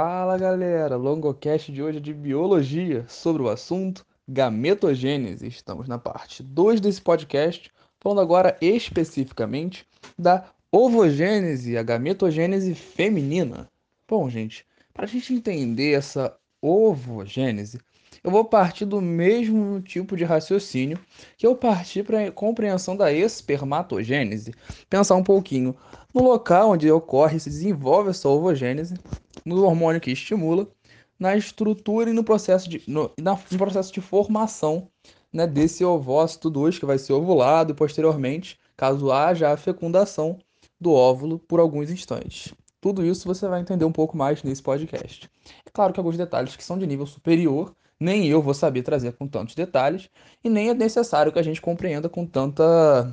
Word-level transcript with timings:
Fala 0.00 0.38
galera, 0.38 0.94
longocast 0.94 1.72
de 1.72 1.82
hoje 1.82 1.98
é 1.98 2.00
de 2.00 2.14
biologia 2.14 3.04
sobre 3.08 3.42
o 3.42 3.48
assunto 3.48 4.06
gametogênese. 4.28 5.48
Estamos 5.48 5.88
na 5.88 5.98
parte 5.98 6.40
2 6.40 6.80
desse 6.80 7.02
podcast, 7.02 7.68
falando 7.98 8.20
agora 8.20 8.56
especificamente 8.60 9.84
da 10.16 10.44
ovogênese, 10.70 11.76
a 11.76 11.82
gametogênese 11.82 12.76
feminina. 12.76 13.68
Bom, 14.08 14.30
gente, 14.30 14.64
para 14.94 15.04
a 15.04 15.08
gente 15.08 15.34
entender 15.34 15.94
essa 15.94 16.32
ovogênese, 16.62 17.80
eu 18.22 18.30
vou 18.30 18.44
partir 18.44 18.84
do 18.84 19.00
mesmo 19.00 19.80
tipo 19.80 20.16
de 20.16 20.22
raciocínio 20.22 20.98
que 21.36 21.44
eu 21.44 21.56
parti 21.56 22.04
para 22.04 22.28
a 22.28 22.30
compreensão 22.30 22.96
da 22.96 23.12
espermatogênese. 23.12 24.54
Pensar 24.88 25.16
um 25.16 25.24
pouquinho 25.24 25.74
no 26.14 26.22
local 26.22 26.70
onde 26.70 26.88
ocorre 26.90 27.36
e 27.36 27.40
se 27.40 27.50
desenvolve 27.50 28.10
essa 28.10 28.28
ovogênese, 28.28 28.94
no 29.54 29.64
hormônio 29.64 30.00
que 30.00 30.10
estimula, 30.10 30.68
na 31.18 31.36
estrutura 31.36 32.10
e 32.10 32.12
no 32.12 32.22
processo 32.22 32.68
de, 32.68 32.82
no, 32.86 33.10
no 33.18 33.58
processo 33.58 33.92
de 33.92 34.00
formação 34.00 34.88
né, 35.32 35.46
desse 35.46 35.84
ovócito 35.84 36.48
2 36.48 36.78
que 36.78 36.86
vai 36.86 36.98
ser 36.98 37.12
ovulado 37.12 37.72
e 37.72 37.74
posteriormente, 37.74 38.58
caso 38.76 39.10
haja 39.10 39.52
a 39.52 39.56
fecundação 39.56 40.38
do 40.80 40.92
óvulo 40.92 41.38
por 41.38 41.58
alguns 41.58 41.90
instantes. 41.90 42.54
Tudo 42.80 43.04
isso 43.04 43.26
você 43.26 43.48
vai 43.48 43.60
entender 43.60 43.84
um 43.84 43.92
pouco 43.92 44.16
mais 44.16 44.42
nesse 44.44 44.62
podcast. 44.62 45.28
É 45.66 45.70
claro 45.72 45.92
que 45.92 45.98
alguns 45.98 46.16
detalhes 46.16 46.54
que 46.54 46.62
são 46.62 46.78
de 46.78 46.86
nível 46.86 47.06
superior 47.06 47.74
nem 48.00 48.28
eu 48.28 48.40
vou 48.40 48.54
saber 48.54 48.82
trazer 48.82 49.12
com 49.12 49.26
tantos 49.26 49.56
detalhes 49.56 50.08
e 50.44 50.48
nem 50.48 50.68
é 50.68 50.74
necessário 50.74 51.32
que 51.32 51.38
a 51.38 51.42
gente 51.42 51.60
compreenda 51.60 52.08
com 52.08 52.24
tanta 52.24 53.12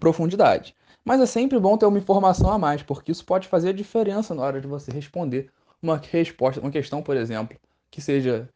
profundidade. 0.00 0.74
Mas 1.04 1.20
é 1.20 1.26
sempre 1.26 1.60
bom 1.60 1.78
ter 1.78 1.86
uma 1.86 1.98
informação 1.98 2.50
a 2.50 2.58
mais, 2.58 2.82
porque 2.82 3.12
isso 3.12 3.24
pode 3.24 3.46
fazer 3.46 3.68
a 3.68 3.72
diferença 3.72 4.34
na 4.34 4.42
hora 4.42 4.60
de 4.60 4.66
você 4.66 4.90
responder 4.90 5.52
uma 5.82 5.96
resposta, 5.96 6.60
uma 6.60 6.70
questão, 6.70 7.02
por 7.02 7.16
exemplo, 7.16 7.56
que 7.90 8.00
seja 8.00 8.48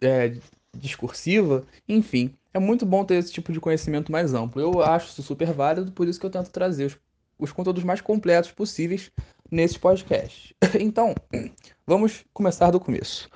é, 0.00 0.34
discursiva, 0.76 1.64
enfim. 1.88 2.34
É 2.54 2.58
muito 2.58 2.84
bom 2.84 3.04
ter 3.04 3.14
esse 3.14 3.32
tipo 3.32 3.52
de 3.52 3.60
conhecimento 3.60 4.12
mais 4.12 4.34
amplo. 4.34 4.60
Eu 4.60 4.82
acho 4.82 5.10
isso 5.10 5.22
super 5.22 5.52
válido, 5.52 5.92
por 5.92 6.06
isso 6.06 6.20
que 6.20 6.26
eu 6.26 6.30
tento 6.30 6.50
trazer 6.50 6.86
os, 6.86 6.98
os 7.38 7.52
conteúdos 7.52 7.84
mais 7.84 8.00
completos 8.00 8.50
possíveis 8.52 9.10
nesse 9.50 9.78
podcast. 9.78 10.54
Então, 10.80 11.14
vamos 11.86 12.24
começar 12.32 12.70
do 12.70 12.80
começo. 12.80 13.28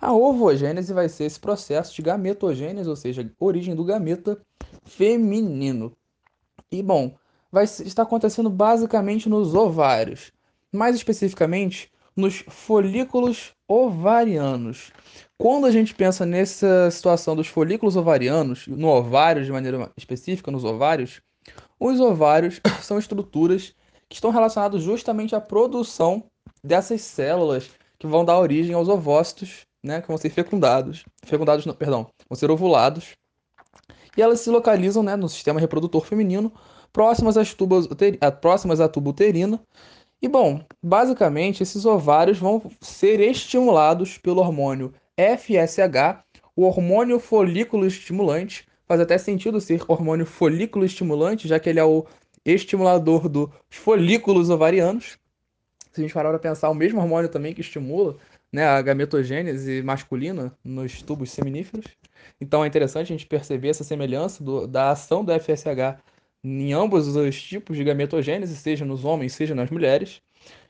A 0.00 0.12
ovogênese 0.12 0.92
vai 0.92 1.08
ser 1.08 1.24
esse 1.24 1.40
processo 1.40 1.94
de 1.94 2.02
gametogênese, 2.02 2.88
ou 2.88 2.96
seja, 2.96 3.28
origem 3.40 3.74
do 3.74 3.84
gameta 3.84 4.38
feminino. 4.84 5.92
E 6.70 6.82
bom, 6.82 7.16
vai 7.50 7.64
estar 7.64 8.02
acontecendo 8.02 8.50
basicamente 8.50 9.28
nos 9.28 9.54
ovários, 9.54 10.32
mais 10.70 10.94
especificamente 10.94 11.90
nos 12.16 12.44
folículos 12.48 13.52
ovarianos. 13.68 14.90
Quando 15.38 15.66
a 15.66 15.70
gente 15.70 15.94
pensa 15.94 16.24
nessa 16.24 16.90
situação 16.90 17.36
dos 17.36 17.48
folículos 17.48 17.96
ovarianos, 17.96 18.66
no 18.66 18.88
ovário 18.88 19.44
de 19.44 19.52
maneira 19.52 19.90
específica, 19.96 20.50
nos 20.50 20.64
ovários, 20.64 21.20
os 21.78 22.00
ovários 22.00 22.60
são 22.80 22.98
estruturas 22.98 23.74
que 24.08 24.14
estão 24.14 24.30
relacionadas 24.30 24.82
justamente 24.82 25.34
à 25.34 25.40
produção 25.40 26.24
dessas 26.64 27.02
células 27.02 27.70
que 27.98 28.06
vão 28.06 28.24
dar 28.24 28.38
origem 28.38 28.74
aos 28.74 28.88
ovócitos 28.88 29.66
né, 29.86 30.02
que 30.02 30.08
vão 30.08 30.18
ser 30.18 30.30
fecundados, 30.30 31.04
fecundados, 31.24 31.64
não, 31.64 31.72
perdão, 31.72 32.08
vão 32.28 32.36
ser 32.36 32.50
ovulados, 32.50 33.14
e 34.16 34.22
elas 34.22 34.40
se 34.40 34.50
localizam, 34.50 35.02
né, 35.02 35.14
no 35.14 35.28
sistema 35.28 35.60
reprodutor 35.60 36.04
feminino, 36.04 36.52
próximas 36.92 37.36
às 37.36 37.54
tubas, 37.54 37.86
próximas 38.40 38.80
à 38.80 38.88
tuba 38.88 39.10
uterina. 39.10 39.60
E 40.26 40.28
bom, 40.28 40.60
basicamente 40.82 41.62
esses 41.62 41.86
ovários 41.86 42.36
vão 42.36 42.60
ser 42.80 43.20
estimulados 43.20 44.18
pelo 44.18 44.40
hormônio 44.40 44.92
FSH, 45.16 46.20
o 46.56 46.64
hormônio 46.64 47.20
folículo 47.20 47.86
estimulante. 47.86 48.66
Faz 48.88 49.00
até 49.00 49.18
sentido 49.18 49.60
ser 49.60 49.84
hormônio 49.86 50.26
folículo 50.26 50.84
estimulante, 50.84 51.46
já 51.46 51.60
que 51.60 51.70
ele 51.70 51.78
é 51.78 51.84
o 51.84 52.04
estimulador 52.44 53.28
dos 53.28 53.50
folículos 53.70 54.50
ovarianos. 54.50 55.16
Se 55.92 56.00
a 56.00 56.02
gente 56.02 56.12
parar 56.12 56.30
para 56.30 56.40
pensar, 56.40 56.70
o 56.70 56.74
mesmo 56.74 57.00
hormônio 57.00 57.30
também 57.30 57.54
que 57.54 57.60
estimula 57.60 58.16
né, 58.52 58.66
a 58.66 58.82
gametogênese 58.82 59.80
masculina 59.80 60.52
nos 60.64 61.02
tubos 61.02 61.30
seminíferos. 61.30 61.86
Então 62.40 62.64
é 62.64 62.66
interessante 62.66 63.12
a 63.12 63.16
gente 63.16 63.26
perceber 63.26 63.68
essa 63.68 63.84
semelhança 63.84 64.42
do, 64.42 64.66
da 64.66 64.90
ação 64.90 65.24
do 65.24 65.30
FSH 65.32 66.02
em 66.46 66.72
ambos 66.72 67.08
os 67.08 67.42
tipos 67.42 67.76
de 67.76 67.82
gametogênese, 67.82 68.56
seja 68.56 68.84
nos 68.84 69.04
homens, 69.04 69.32
seja 69.32 69.54
nas 69.54 69.68
mulheres. 69.68 70.22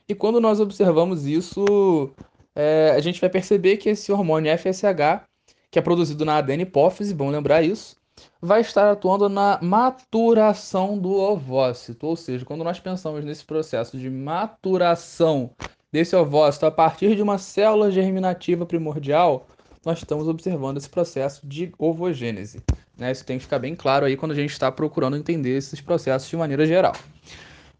E 0.09 0.15
quando 0.15 0.39
nós 0.39 0.59
observamos 0.61 1.25
isso, 1.25 2.09
é, 2.55 2.93
a 2.95 2.99
gente 3.01 3.19
vai 3.19 3.29
perceber 3.29 3.75
que 3.75 3.89
esse 3.89 4.09
hormônio 4.11 4.57
FSH, 4.57 5.25
que 5.69 5.77
é 5.77 5.81
produzido 5.81 6.23
na 6.23 6.37
adena-hipófise, 6.37 7.13
bom 7.13 7.29
lembrar 7.29 7.61
isso, 7.61 7.97
vai 8.41 8.61
estar 8.61 8.89
atuando 8.89 9.27
na 9.27 9.59
maturação 9.61 10.97
do 10.97 11.11
ovócito. 11.11 12.07
Ou 12.07 12.15
seja, 12.15 12.45
quando 12.45 12.63
nós 12.63 12.79
pensamos 12.79 13.25
nesse 13.25 13.43
processo 13.43 13.97
de 13.97 14.09
maturação 14.09 15.51
desse 15.91 16.15
ovócito 16.15 16.65
a 16.65 16.71
partir 16.71 17.15
de 17.15 17.21
uma 17.21 17.37
célula 17.37 17.91
germinativa 17.91 18.65
primordial, 18.65 19.45
nós 19.85 19.99
estamos 19.99 20.27
observando 20.27 20.77
esse 20.77 20.89
processo 20.89 21.45
de 21.45 21.71
ovogênese. 21.77 22.61
Né? 22.97 23.11
Isso 23.11 23.25
tem 23.25 23.37
que 23.37 23.43
ficar 23.43 23.59
bem 23.59 23.75
claro 23.75 24.05
aí 24.05 24.15
quando 24.15 24.31
a 24.31 24.35
gente 24.35 24.51
está 24.51 24.71
procurando 24.71 25.17
entender 25.17 25.57
esses 25.57 25.81
processos 25.81 26.29
de 26.29 26.37
maneira 26.37 26.65
geral. 26.65 26.93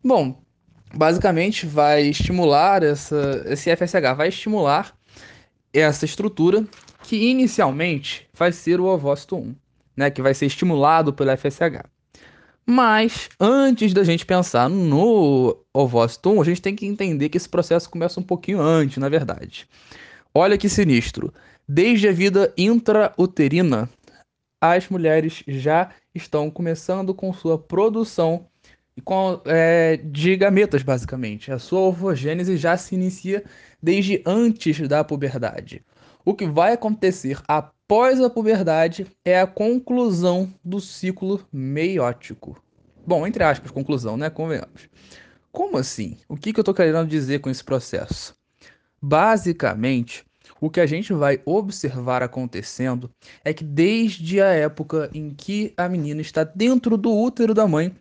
Bom, 0.03 0.37
basicamente 0.93 1.65
vai 1.65 2.03
estimular 2.03 2.83
essa, 2.83 3.43
esse 3.47 3.75
FSH 3.75 4.15
vai 4.15 4.29
estimular 4.29 4.95
essa 5.73 6.05
estrutura 6.05 6.65
que 7.03 7.29
inicialmente 7.29 8.27
vai 8.33 8.51
ser 8.51 8.79
o 8.79 8.85
ovócito 8.85 9.35
1, 9.35 9.55
né, 9.95 10.09
que 10.09 10.21
vai 10.21 10.33
ser 10.33 10.45
estimulado 10.45 11.13
pelo 11.13 11.35
FSH. 11.37 11.85
Mas 12.65 13.29
antes 13.39 13.93
da 13.93 14.03
gente 14.03 14.25
pensar 14.25 14.69
no 14.69 15.57
ovócito 15.73 16.29
1, 16.31 16.41
a 16.41 16.45
gente 16.45 16.61
tem 16.61 16.75
que 16.75 16.85
entender 16.85 17.29
que 17.29 17.37
esse 17.37 17.47
processo 17.47 17.89
começa 17.89 18.19
um 18.19 18.23
pouquinho 18.23 18.59
antes, 18.59 18.97
na 18.97 19.07
verdade. 19.07 19.67
Olha 20.33 20.57
que 20.57 20.67
sinistro. 20.67 21.33
Desde 21.67 22.09
a 22.09 22.11
vida 22.11 22.53
intrauterina, 22.57 23.89
as 24.61 24.89
mulheres 24.89 25.43
já 25.47 25.91
estão 26.13 26.49
começando 26.49 27.13
com 27.13 27.31
sua 27.31 27.57
produção 27.57 28.45
com, 29.03 29.41
é, 29.45 29.97
de 29.97 30.35
gametas, 30.35 30.83
basicamente. 30.83 31.51
A 31.51 31.59
sua 31.59 31.79
ovogênese 31.81 32.57
já 32.57 32.77
se 32.77 32.95
inicia 32.95 33.43
desde 33.81 34.21
antes 34.25 34.87
da 34.87 35.03
puberdade. 35.03 35.83
O 36.25 36.33
que 36.33 36.45
vai 36.45 36.73
acontecer 36.73 37.39
após 37.47 38.19
a 38.21 38.29
puberdade 38.29 39.07
é 39.23 39.39
a 39.39 39.47
conclusão 39.47 40.53
do 40.63 40.81
ciclo 40.81 41.45
meiótico. 41.51 42.61
Bom, 43.05 43.25
entre 43.25 43.43
aspas, 43.43 43.71
conclusão, 43.71 44.17
né? 44.17 44.29
Convenhamos. 44.29 44.89
Como 45.51 45.77
assim? 45.77 46.17
O 46.27 46.35
que, 46.35 46.51
que 46.51 46.59
eu 46.59 46.61
estou 46.61 46.73
querendo 46.73 47.07
dizer 47.07 47.39
com 47.39 47.49
esse 47.49 47.63
processo? 47.63 48.35
Basicamente, 49.01 50.25
o 50.59 50.69
que 50.69 50.79
a 50.79 50.85
gente 50.85 51.13
vai 51.13 51.41
observar 51.45 52.21
acontecendo 52.23 53.09
é 53.43 53.53
que 53.53 53.63
desde 53.63 54.41
a 54.41 54.47
época 54.47 55.09
em 55.13 55.29
que 55.33 55.73
a 55.77 55.87
menina 55.87 56.21
está 56.21 56.43
dentro 56.43 56.97
do 56.97 57.15
útero 57.15 57.53
da 57.53 57.67
mãe, 57.67 57.93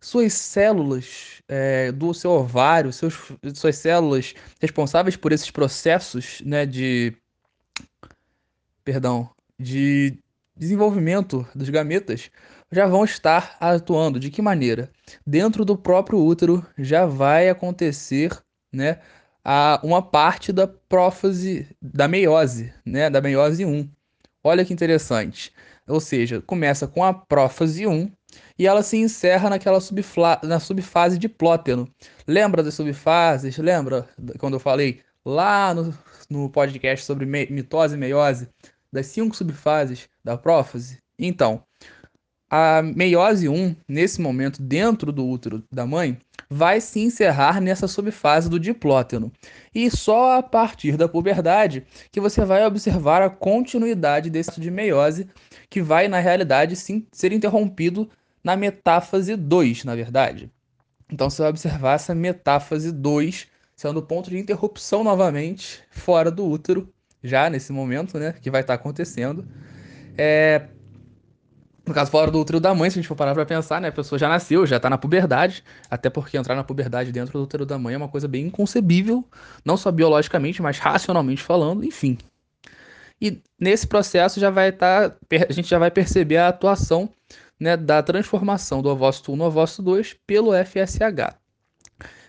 suas 0.00 0.32
células 0.32 1.42
é, 1.48 1.90
do 1.92 2.14
seu 2.14 2.30
ovário, 2.30 2.92
seus, 2.92 3.14
suas 3.54 3.76
células 3.76 4.34
responsáveis 4.60 5.16
por 5.16 5.32
esses 5.32 5.50
processos 5.50 6.40
né, 6.44 6.64
de 6.64 7.16
perdão, 8.84 9.28
de 9.58 10.18
desenvolvimento 10.56 11.46
dos 11.54 11.68
gametas 11.68 12.30
já 12.70 12.86
vão 12.86 13.04
estar 13.04 13.56
atuando. 13.60 14.18
De 14.18 14.30
que 14.30 14.42
maneira? 14.42 14.90
Dentro 15.26 15.64
do 15.64 15.76
próprio 15.76 16.18
útero 16.18 16.64
já 16.76 17.06
vai 17.06 17.48
acontecer, 17.48 18.30
né, 18.72 19.00
a, 19.44 19.80
uma 19.82 20.02
parte 20.02 20.52
da 20.52 20.66
prófase, 20.66 21.68
da 21.80 22.08
meiose, 22.08 22.72
né, 22.84 23.10
da 23.10 23.20
meiose 23.20 23.64
1. 23.64 23.88
Olha 24.42 24.64
que 24.64 24.72
interessante. 24.72 25.52
Ou 25.86 26.00
seja, 26.00 26.42
começa 26.42 26.86
com 26.86 27.02
a 27.04 27.12
prófase 27.14 27.86
1 27.86 28.10
e 28.58 28.66
ela 28.66 28.82
se 28.82 28.96
encerra 28.96 29.50
naquela 29.50 29.80
subfla, 29.80 30.40
na 30.42 30.60
subfase 30.60 31.18
de 31.18 31.28
plóteno. 31.28 31.88
Lembra 32.26 32.62
das 32.62 32.74
subfases? 32.74 33.56
Lembra 33.58 34.08
quando 34.38 34.54
eu 34.54 34.60
falei 34.60 35.00
lá 35.24 35.74
no, 35.74 35.94
no 36.28 36.50
podcast 36.50 37.04
sobre 37.04 37.26
mitose 37.26 37.94
e 37.94 37.98
meiose? 37.98 38.48
das 38.92 39.06
cinco 39.06 39.36
subfases 39.36 40.08
da 40.24 40.36
prófase? 40.36 40.98
Então, 41.18 41.62
a 42.50 42.82
meiose 42.82 43.48
1, 43.48 43.76
nesse 43.86 44.20
momento, 44.20 44.62
dentro 44.62 45.12
do 45.12 45.26
útero 45.26 45.62
da 45.70 45.86
mãe, 45.86 46.18
vai 46.48 46.80
se 46.80 47.00
encerrar 47.00 47.60
nessa 47.60 47.86
subfase 47.86 48.48
do 48.48 48.58
diplóteno. 48.58 49.30
E 49.74 49.90
só 49.90 50.38
a 50.38 50.42
partir 50.42 50.96
da 50.96 51.06
puberdade 51.06 51.86
que 52.10 52.20
você 52.20 52.44
vai 52.44 52.64
observar 52.64 53.20
a 53.20 53.28
continuidade 53.28 54.30
desse 54.30 54.58
de 54.58 54.70
meiose, 54.70 55.28
que 55.70 55.82
vai, 55.82 56.08
na 56.08 56.18
realidade, 56.18 56.76
sim, 56.76 57.06
ser 57.12 57.32
interrompido 57.32 58.08
na 58.42 58.56
metáfase 58.56 59.36
2, 59.36 59.84
na 59.84 59.94
verdade. 59.94 60.50
Então 61.10 61.28
você 61.28 61.42
vai 61.42 61.50
observar 61.50 61.94
essa 61.94 62.14
metáfase 62.14 62.92
2 62.92 63.46
sendo 63.74 64.02
ponto 64.02 64.28
de 64.28 64.38
interrupção 64.38 65.04
novamente 65.04 65.80
fora 65.90 66.30
do 66.30 66.44
útero, 66.44 66.92
já 67.22 67.48
nesse 67.48 67.72
momento, 67.72 68.18
né, 68.18 68.32
que 68.32 68.50
vai 68.50 68.60
estar 68.60 68.74
acontecendo. 68.74 69.46
É, 70.16 70.66
no 71.88 71.94
caso, 71.94 72.10
fora 72.10 72.30
do 72.30 72.38
útero 72.38 72.60
da 72.60 72.74
mãe, 72.74 72.90
se 72.90 72.98
a 72.98 73.00
gente 73.00 73.08
for 73.08 73.16
parar 73.16 73.32
pra 73.32 73.46
pensar, 73.46 73.80
né? 73.80 73.88
A 73.88 73.92
pessoa 73.92 74.18
já 74.18 74.28
nasceu, 74.28 74.66
já 74.66 74.78
tá 74.78 74.90
na 74.90 74.98
puberdade. 74.98 75.64
Até 75.90 76.10
porque 76.10 76.36
entrar 76.36 76.54
na 76.54 76.62
puberdade 76.62 77.10
dentro 77.10 77.38
do 77.38 77.44
útero 77.44 77.64
da 77.64 77.78
mãe 77.78 77.94
é 77.94 77.96
uma 77.96 78.08
coisa 78.08 78.28
bem 78.28 78.46
inconcebível. 78.46 79.24
Não 79.64 79.74
só 79.74 79.90
biologicamente, 79.90 80.60
mas 80.60 80.78
racionalmente 80.78 81.42
falando, 81.42 81.82
enfim. 81.82 82.18
E 83.20 83.42
nesse 83.58 83.86
processo 83.86 84.38
já 84.38 84.50
vai 84.50 84.68
estar. 84.70 85.10
Tá, 85.10 85.16
a 85.48 85.52
gente 85.52 85.68
já 85.68 85.78
vai 85.78 85.90
perceber 85.90 86.36
a 86.36 86.48
atuação 86.48 87.08
né, 87.58 87.76
da 87.76 88.02
transformação 88.02 88.80
do 88.80 88.88
ovócito 88.88 89.32
1 89.32 89.36
no 89.36 89.44
ovócito 89.44 89.82
2 89.82 90.16
pelo 90.26 90.52
FSH. 90.52 91.36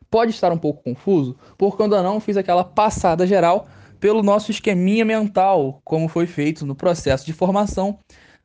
Pode 0.10 0.32
estar 0.32 0.52
um 0.52 0.58
pouco 0.58 0.84
confuso, 0.84 1.38
porque 1.58 1.82
eu 1.82 1.88
não 1.88 2.20
fiz 2.20 2.36
aquela 2.36 2.64
passada 2.64 3.28
geral 3.28 3.68
pelo 4.00 4.24
nosso 4.24 4.50
esqueminha 4.50 5.06
mental, 5.06 5.82
como 5.84 6.08
foi 6.08 6.26
feito 6.26 6.66
no 6.66 6.74
processo 6.74 7.26
de 7.26 7.34
formação 7.34 8.00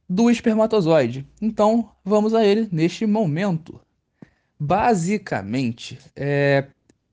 do 0.08 0.30
espermatozoide. 0.30 1.26
Então, 1.40 1.90
vamos 2.04 2.34
a 2.34 2.44
ele 2.44 2.68
neste 2.70 3.06
momento. 3.06 3.80
Basicamente, 4.60 5.98
é, 6.14 6.66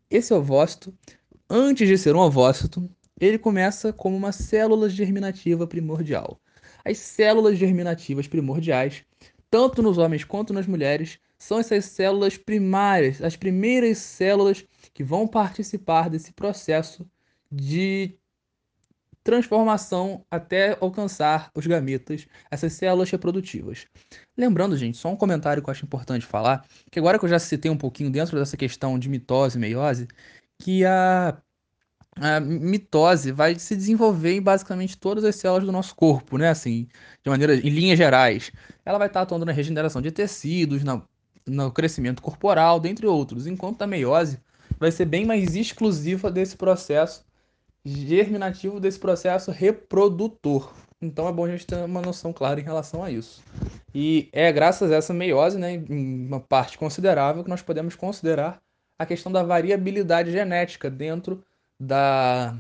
esse 0.10 0.34
ovócito, 0.34 0.94
antes 1.50 1.88
de 1.88 1.98
ser 1.98 2.16
um 2.16 2.20
ovócito, 2.20 2.90
ele 3.22 3.38
começa 3.38 3.94
como 3.94 4.18
uma 4.18 4.32
célula 4.32 4.90
germinativa 4.90 5.68
primordial. 5.68 6.42
As 6.84 6.98
células 6.98 7.58
germinativas 7.58 8.28
primordiais, 8.28 9.06
tanto 9.50 9.84
nos 9.84 10.00
homens 10.00 10.24
quanto 10.24 10.52
nas 10.52 10.66
mulheres, 10.66 11.20
são 11.38 11.60
essas 11.60 11.86
células 11.86 12.38
primárias, 12.38 13.22
as 13.22 13.36
primeiras 13.36 14.00
células 14.00 14.66
que 14.94 15.04
vão 15.04 15.28
participar 15.28 16.10
desse 16.10 16.34
processo 16.34 17.08
de 17.52 18.18
transformação 19.24 20.26
até 20.32 20.78
alcançar 20.82 21.52
os 21.56 21.68
gametas, 21.68 22.28
essas 22.50 22.74
células 22.74 23.12
reprodutivas. 23.12 23.86
Lembrando, 24.36 24.76
gente, 24.76 24.98
só 24.98 25.10
um 25.10 25.16
comentário 25.16 25.62
que 25.62 25.70
eu 25.70 25.72
acho 25.72 25.86
importante 25.86 26.26
falar, 26.26 26.66
que 26.92 26.98
agora 26.98 27.20
que 27.20 27.26
eu 27.26 27.30
já 27.30 27.38
citei 27.38 27.70
um 27.70 27.78
pouquinho 27.78 28.10
dentro 28.10 28.38
dessa 28.38 28.58
questão 28.58 28.98
de 28.98 29.10
mitose 29.10 29.58
e 29.58 29.62
meiose, 29.62 30.08
que 30.60 30.84
a, 30.86 31.40
a 32.22 32.40
mitose 32.40 33.32
vai 33.32 33.58
se 33.58 33.76
desenvolver 33.76 34.34
em 34.34 34.42
basicamente 34.42 34.98
todas 34.98 35.24
as 35.24 35.36
células 35.36 35.66
do 35.66 35.72
nosso 35.72 35.96
corpo, 35.96 36.38
né? 36.38 36.50
Assim, 36.50 36.88
de 37.24 37.30
maneira, 37.30 37.56
em 37.56 37.70
linhas 37.70 37.98
gerais. 37.98 38.52
Ela 38.86 39.00
vai 39.00 39.08
estar 39.08 39.22
atuando 39.22 39.46
na 39.46 39.52
regeneração 39.52 40.02
de 40.02 40.12
tecidos, 40.12 40.84
na, 40.84 41.02
no 41.48 41.72
crescimento 41.72 42.22
corporal, 42.22 42.80
dentre 42.80 43.08
outros, 43.08 43.48
enquanto 43.48 43.82
a 43.82 43.88
meiose 43.88 44.40
vai 44.80 44.92
ser 44.92 45.06
bem 45.06 45.26
mais 45.26 45.56
exclusiva 45.56 46.32
desse 46.32 46.56
processo 46.56 47.26
germinativo 47.84 48.80
desse 48.80 49.00
processo 49.00 49.50
reprodutor. 49.52 50.72
Então 51.02 51.28
é 51.28 51.32
bom 51.32 51.46
a 51.46 51.50
gente 51.50 51.66
ter 51.66 51.78
uma 51.78 52.02
noção 52.02 52.32
clara 52.32 52.60
em 52.60 52.64
relação 52.64 53.04
a 53.04 53.10
isso. 53.10 53.44
E 53.94 54.30
é 54.32 54.52
graças 54.52 54.92
a 54.92 54.96
essa 54.96 55.14
meiose, 55.14 55.58
né, 55.58 55.74
em 55.74 56.28
uma 56.28 56.40
parte 56.40 56.78
considerável, 56.78 57.44
que 57.44 57.50
nós 57.50 57.64
podemos 57.64 57.96
considerar 57.96 58.62
a 59.00 59.06
questão 59.06 59.32
da 59.32 59.42
variabilidade 59.42 60.32
genética 60.32 60.90
dentro 60.92 61.44
da, 61.82 62.56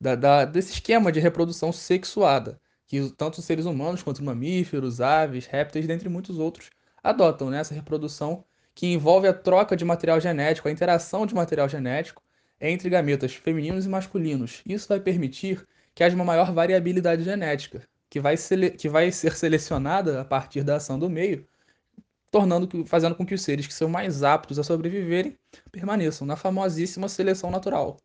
da, 0.00 0.16
da 0.16 0.44
desse 0.44 0.72
esquema 0.72 1.12
de 1.12 1.20
reprodução 1.20 1.72
sexuada, 1.72 2.60
que 2.88 3.08
tanto 3.16 3.38
os 3.38 3.44
seres 3.44 3.66
humanos 3.66 4.02
quanto 4.02 4.24
mamíferos, 4.24 5.00
aves, 5.00 5.46
répteis, 5.46 5.86
dentre 5.86 6.08
muitos 6.08 6.38
outros, 6.38 6.70
adotam 7.02 7.50
né, 7.50 7.62
reprodução 7.70 8.44
que 8.74 8.88
envolve 8.88 9.28
a 9.28 9.32
troca 9.32 9.76
de 9.76 9.84
material 9.84 10.20
genético, 10.20 10.66
a 10.66 10.72
interação 10.72 11.24
de 11.24 11.34
material 11.34 11.68
genético 11.68 12.22
entre 12.60 12.90
gametas 12.90 13.32
femininos 13.34 13.86
e 13.86 13.88
masculinos. 13.88 14.60
Isso 14.66 14.88
vai 14.88 14.98
permitir 14.98 15.64
que 15.94 16.02
haja 16.02 16.16
uma 16.16 16.24
maior 16.24 16.52
variabilidade 16.52 17.22
genética, 17.22 17.86
que 18.08 18.18
vai, 18.18 18.34
que 18.76 18.88
vai 18.88 19.12
ser 19.12 19.36
selecionada 19.36 20.20
a 20.20 20.24
partir 20.24 20.64
da 20.64 20.76
ação 20.76 20.98
do 20.98 21.08
meio, 21.08 21.46
tornando 22.30 22.68
fazendo 22.86 23.14
com 23.14 23.26
que 23.26 23.34
os 23.34 23.42
seres 23.42 23.66
que 23.66 23.74
são 23.74 23.88
mais 23.88 24.22
aptos 24.22 24.58
a 24.58 24.62
sobreviverem 24.62 25.36
permaneçam 25.72 26.26
na 26.26 26.36
famosíssima 26.36 27.08
seleção 27.08 27.50
natural. 27.50 27.96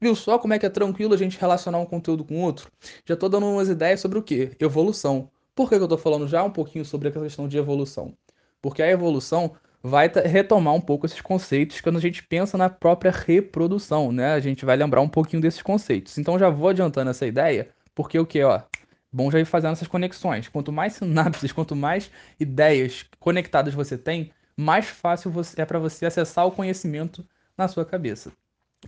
Viu 0.00 0.14
só 0.14 0.38
como 0.38 0.54
é 0.54 0.58
que 0.58 0.66
é 0.66 0.70
tranquilo 0.70 1.14
a 1.14 1.16
gente 1.16 1.38
relacionar 1.38 1.78
um 1.78 1.86
conteúdo 1.86 2.24
com 2.24 2.42
outro? 2.42 2.70
Já 3.06 3.14
estou 3.14 3.28
dando 3.28 3.46
umas 3.46 3.68
ideias 3.68 4.00
sobre 4.00 4.18
o 4.18 4.22
que? 4.22 4.52
Evolução. 4.58 5.30
Por 5.54 5.68
que 5.68 5.76
eu 5.76 5.84
estou 5.84 5.98
falando 5.98 6.26
já 6.26 6.42
um 6.42 6.50
pouquinho 6.50 6.84
sobre 6.84 7.08
a 7.08 7.12
questão 7.12 7.46
de 7.46 7.56
evolução? 7.56 8.12
Porque 8.60 8.82
a 8.82 8.90
evolução 8.90 9.54
vai 9.82 10.08
retomar 10.08 10.74
um 10.74 10.80
pouco 10.80 11.04
esses 11.04 11.20
conceitos 11.20 11.80
quando 11.80 11.98
a 11.98 12.00
gente 12.00 12.22
pensa 12.22 12.56
na 12.56 12.70
própria 12.70 13.12
reprodução, 13.12 14.10
né? 14.10 14.32
A 14.32 14.40
gente 14.40 14.64
vai 14.64 14.76
lembrar 14.76 15.02
um 15.02 15.08
pouquinho 15.08 15.42
desses 15.42 15.62
conceitos. 15.62 16.16
Então 16.18 16.38
já 16.38 16.48
vou 16.48 16.70
adiantando 16.70 17.10
essa 17.10 17.26
ideia, 17.26 17.68
porque 17.94 18.18
o 18.18 18.26
que, 18.26 18.42
ó, 18.42 18.62
bom 19.14 19.30
já 19.30 19.38
ir 19.38 19.44
fazendo 19.44 19.72
essas 19.72 19.86
conexões. 19.86 20.48
Quanto 20.48 20.72
mais 20.72 20.94
sinapses, 20.94 21.52
quanto 21.52 21.76
mais 21.76 22.10
ideias 22.38 23.06
conectadas 23.20 23.72
você 23.72 23.96
tem, 23.96 24.32
mais 24.56 24.86
fácil 24.86 25.32
é 25.56 25.64
para 25.64 25.78
você 25.78 26.06
acessar 26.06 26.46
o 26.46 26.50
conhecimento 26.50 27.24
na 27.56 27.68
sua 27.68 27.84
cabeça. 27.84 28.32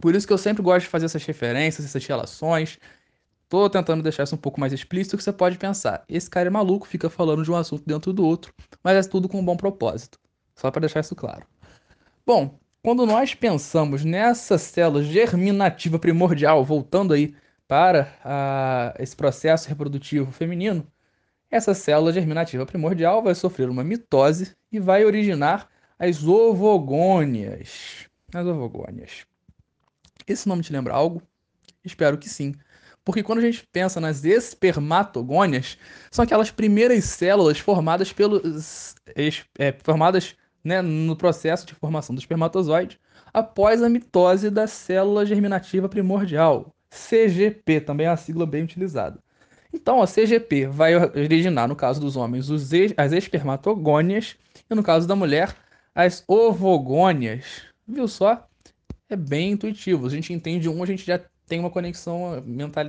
Por 0.01 0.15
isso 0.15 0.27
que 0.27 0.33
eu 0.33 0.39
sempre 0.39 0.63
gosto 0.63 0.85
de 0.85 0.91
fazer 0.91 1.07
essas 1.07 1.25
referências, 1.25 1.87
essas 1.87 2.05
relações. 2.05 2.79
Tô 3.49 3.71
tentando 3.71 4.03
deixar 4.03 4.25
isso 4.25 4.35
um 4.35 4.39
pouco 4.39 4.59
mais 4.59 4.73
explícito 4.73 5.17
que 5.17 5.23
você 5.23 5.33
pode 5.33 5.57
pensar. 5.57 6.05
Esse 6.09 6.29
cara 6.29 6.49
é 6.49 6.51
maluco, 6.51 6.89
fica 6.89 7.09
falando 7.09 7.45
de 7.45 7.51
um 7.51 7.57
assunto 7.57 7.85
dentro 7.87 8.13
do 8.13 8.27
outro, 8.27 8.53
mas 8.83 9.07
é 9.07 9.09
tudo 9.09 9.29
com 9.29 9.39
um 9.39 9.45
bom 9.45 9.57
propósito. 9.57 10.19
Só 10.57 10.71
para 10.71 10.81
deixar 10.81 11.01
isso 11.01 11.15
claro. 11.15 11.47
Bom, 12.27 12.59
quando 12.83 13.07
nós 13.07 13.35
pensamos 13.35 14.05
nessa 14.05 14.59
célula 14.59 15.05
germinativa 15.05 15.99
primordial, 15.99 16.65
voltando 16.65 17.15
aí 17.15 17.35
para 17.69 18.17
a, 18.25 18.95
esse 18.99 19.15
processo 19.15 19.69
reprodutivo 19.69 20.31
feminino, 20.33 20.87
essa 21.51 21.75
célula 21.75 22.13
germinativa 22.13 22.67
primordial 22.67 23.23
vai 23.23 23.35
sofrer 23.35 23.69
uma 23.69 23.85
mitose 23.85 24.57
e 24.71 24.81
vai 24.81 25.05
originar 25.05 25.69
as 25.99 26.27
ovogônias. 26.27 28.09
As 28.35 28.47
ovogônias. 28.47 29.27
Esse 30.27 30.49
nome 30.49 30.63
te 30.63 30.73
lembra 30.73 30.95
algo? 30.95 31.23
Espero 31.85 32.19
que 32.19 32.29
sim. 32.29 32.55
Porque 33.05 33.23
quando 33.23 33.39
a 33.39 33.43
gente 33.43 33.65
pensa 33.73 34.01
nas 34.01 34.25
espermatogônias, 34.25 35.79
são 36.11 36.25
aquelas 36.25 36.51
primeiras 36.51 37.05
células 37.05 37.59
formadas 37.59 38.13
pelos. 38.13 38.97
É, 39.59 39.73
formadas 39.85 40.35
né, 40.65 40.83
no 40.83 41.15
processo 41.15 41.65
de 41.65 41.75
formação 41.75 42.15
do 42.15 42.19
espermatozoide 42.19 42.99
após 43.33 43.83
a 43.83 43.89
mitose 43.89 44.51
da 44.51 44.67
célula 44.67 45.25
germinativa 45.25 45.89
primordial, 45.89 46.75
CGP, 46.97 47.81
também 47.81 48.07
é 48.07 48.11
uma 48.11 48.17
sigla 48.17 48.47
bem 48.47 48.63
utilizada. 48.63 49.19
Então, 49.73 50.01
a 50.01 50.07
CGP 50.07 50.67
vai 50.67 50.97
originar, 50.97 51.69
no 51.69 51.77
caso 51.77 52.01
dos 52.01 52.17
homens, 52.17 52.49
as 52.97 53.13
espermatogônias 53.13 54.37
e, 54.71 54.75
no 54.75 54.83
caso 54.83 55.07
da 55.07 55.15
mulher, 55.15 55.55
as 55.95 56.25
ovogônias. 56.27 57.63
Viu 57.87 58.09
só? 58.09 58.49
É 59.09 59.17
bem 59.17 59.53
intuitivo. 59.53 60.07
A 60.07 60.11
gente 60.11 60.33
entende 60.33 60.69
um, 60.69 60.83
a 60.83 60.87
gente 60.87 61.05
já 61.05 61.21
tem 61.47 61.61
uma 61.61 61.71
conexão, 61.71 62.43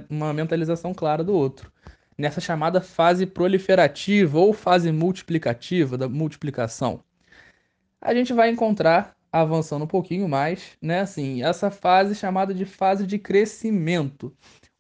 uma 0.10 0.34
mentalização 0.34 0.94
clara 0.94 1.24
do 1.24 1.34
outro. 1.34 1.72
Nessa 2.18 2.42
chamada 2.42 2.82
fase 2.82 3.26
proliferativa 3.26 4.40
ou 4.40 4.54
fase 4.54 4.92
multiplicativa 4.92 5.98
da 5.98 6.10
multiplicação 6.10 7.04
a 8.02 8.14
gente 8.14 8.34
vai 8.34 8.50
encontrar, 8.50 9.16
avançando 9.32 9.84
um 9.84 9.88
pouquinho 9.88 10.28
mais, 10.28 10.78
né, 10.82 11.02
assim, 11.02 11.44
essa 11.44 11.70
fase 11.70 12.16
chamada 12.16 12.54
de 12.54 12.66
fase 12.66 13.06
de 13.06 13.20
crescimento. 13.20 14.34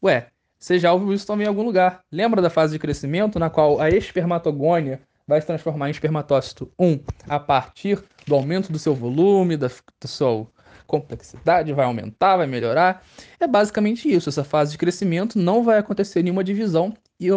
Ué, 0.04 0.27
você 0.60 0.80
já 0.80 0.92
ouviu 0.92 1.13
isso 1.13 1.27
também 1.27 1.46
em 1.46 1.50
algum 1.50 1.63
lugar. 1.63 2.00
Lembra 2.12 2.42
da 2.42 2.50
fase 2.50 2.74
de 2.74 2.80
crescimento 2.80 3.38
na 3.38 3.50
qual 3.50 3.80
a 3.80 3.89
espermatogônia 3.89 5.01
vai 5.27 5.42
se 5.42 5.48
transformar 5.48 5.89
em 5.89 5.92
espermatócito 5.92 6.72
1 6.80 7.00
a 7.27 7.39
partir 7.39 8.01
do 8.25 8.34
aumento 8.34 8.72
do 8.72 8.80
seu 8.80 8.96
volume, 8.96 9.58
da, 9.58 9.70
sua 10.06 10.48
complexidade, 10.88 11.74
vai 11.74 11.86
aumentar, 11.86 12.38
vai 12.38 12.48
melhorar. 12.48 13.04
É 13.39 13.46
basicamente 13.46 14.12
isso. 14.12 14.30
Essa 14.30 14.44
fase 14.44 14.72
de 14.72 14.77
crescimento 14.77 15.38
não 15.38 15.63
vai 15.63 15.77
acontecer 15.77 16.24
nenhuma 16.24 16.44
divisão 16.44 16.94
e, 17.20 17.27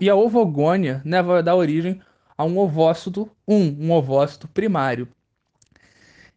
e 0.00 0.10
a 0.10 0.16
ovogônia 0.16 1.02
né, 1.04 1.22
vai 1.22 1.42
dar 1.42 1.54
origem 1.54 2.00
a 2.36 2.44
um 2.44 2.58
ovócito 2.58 3.30
1, 3.46 3.76
um 3.78 3.92
ovócito 3.92 4.48
primário. 4.48 5.06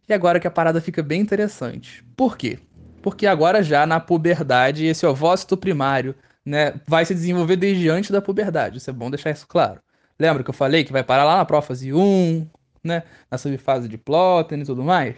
E 0.07 0.13
agora 0.13 0.39
que 0.39 0.47
a 0.47 0.51
parada 0.51 0.79
fica 0.79 1.03
bem 1.03 1.21
interessante. 1.21 2.03
Por 2.15 2.37
quê? 2.37 2.59
Porque 3.01 3.27
agora 3.27 3.61
já 3.61 3.85
na 3.85 3.99
puberdade, 3.99 4.85
esse 4.85 5.05
ovócito 5.05 5.57
primário 5.57 6.15
né, 6.45 6.79
vai 6.87 7.05
se 7.05 7.13
desenvolver 7.13 7.57
desde 7.57 7.89
antes 7.89 8.09
da 8.09 8.21
puberdade. 8.21 8.77
Isso 8.77 8.89
é 8.89 8.93
bom 8.93 9.09
deixar 9.09 9.31
isso 9.31 9.47
claro. 9.47 9.81
Lembra 10.17 10.43
que 10.43 10.49
eu 10.49 10.53
falei 10.53 10.83
que 10.83 10.93
vai 10.93 11.03
parar 11.03 11.25
lá 11.25 11.37
na 11.37 11.45
prófase 11.45 11.93
1, 11.93 12.47
né, 12.83 13.03
na 13.29 13.37
subfase 13.37 13.87
de 13.87 13.97
Plotten 13.97 14.61
e 14.61 14.65
tudo 14.65 14.83
mais? 14.83 15.15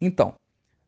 Então, 0.00 0.34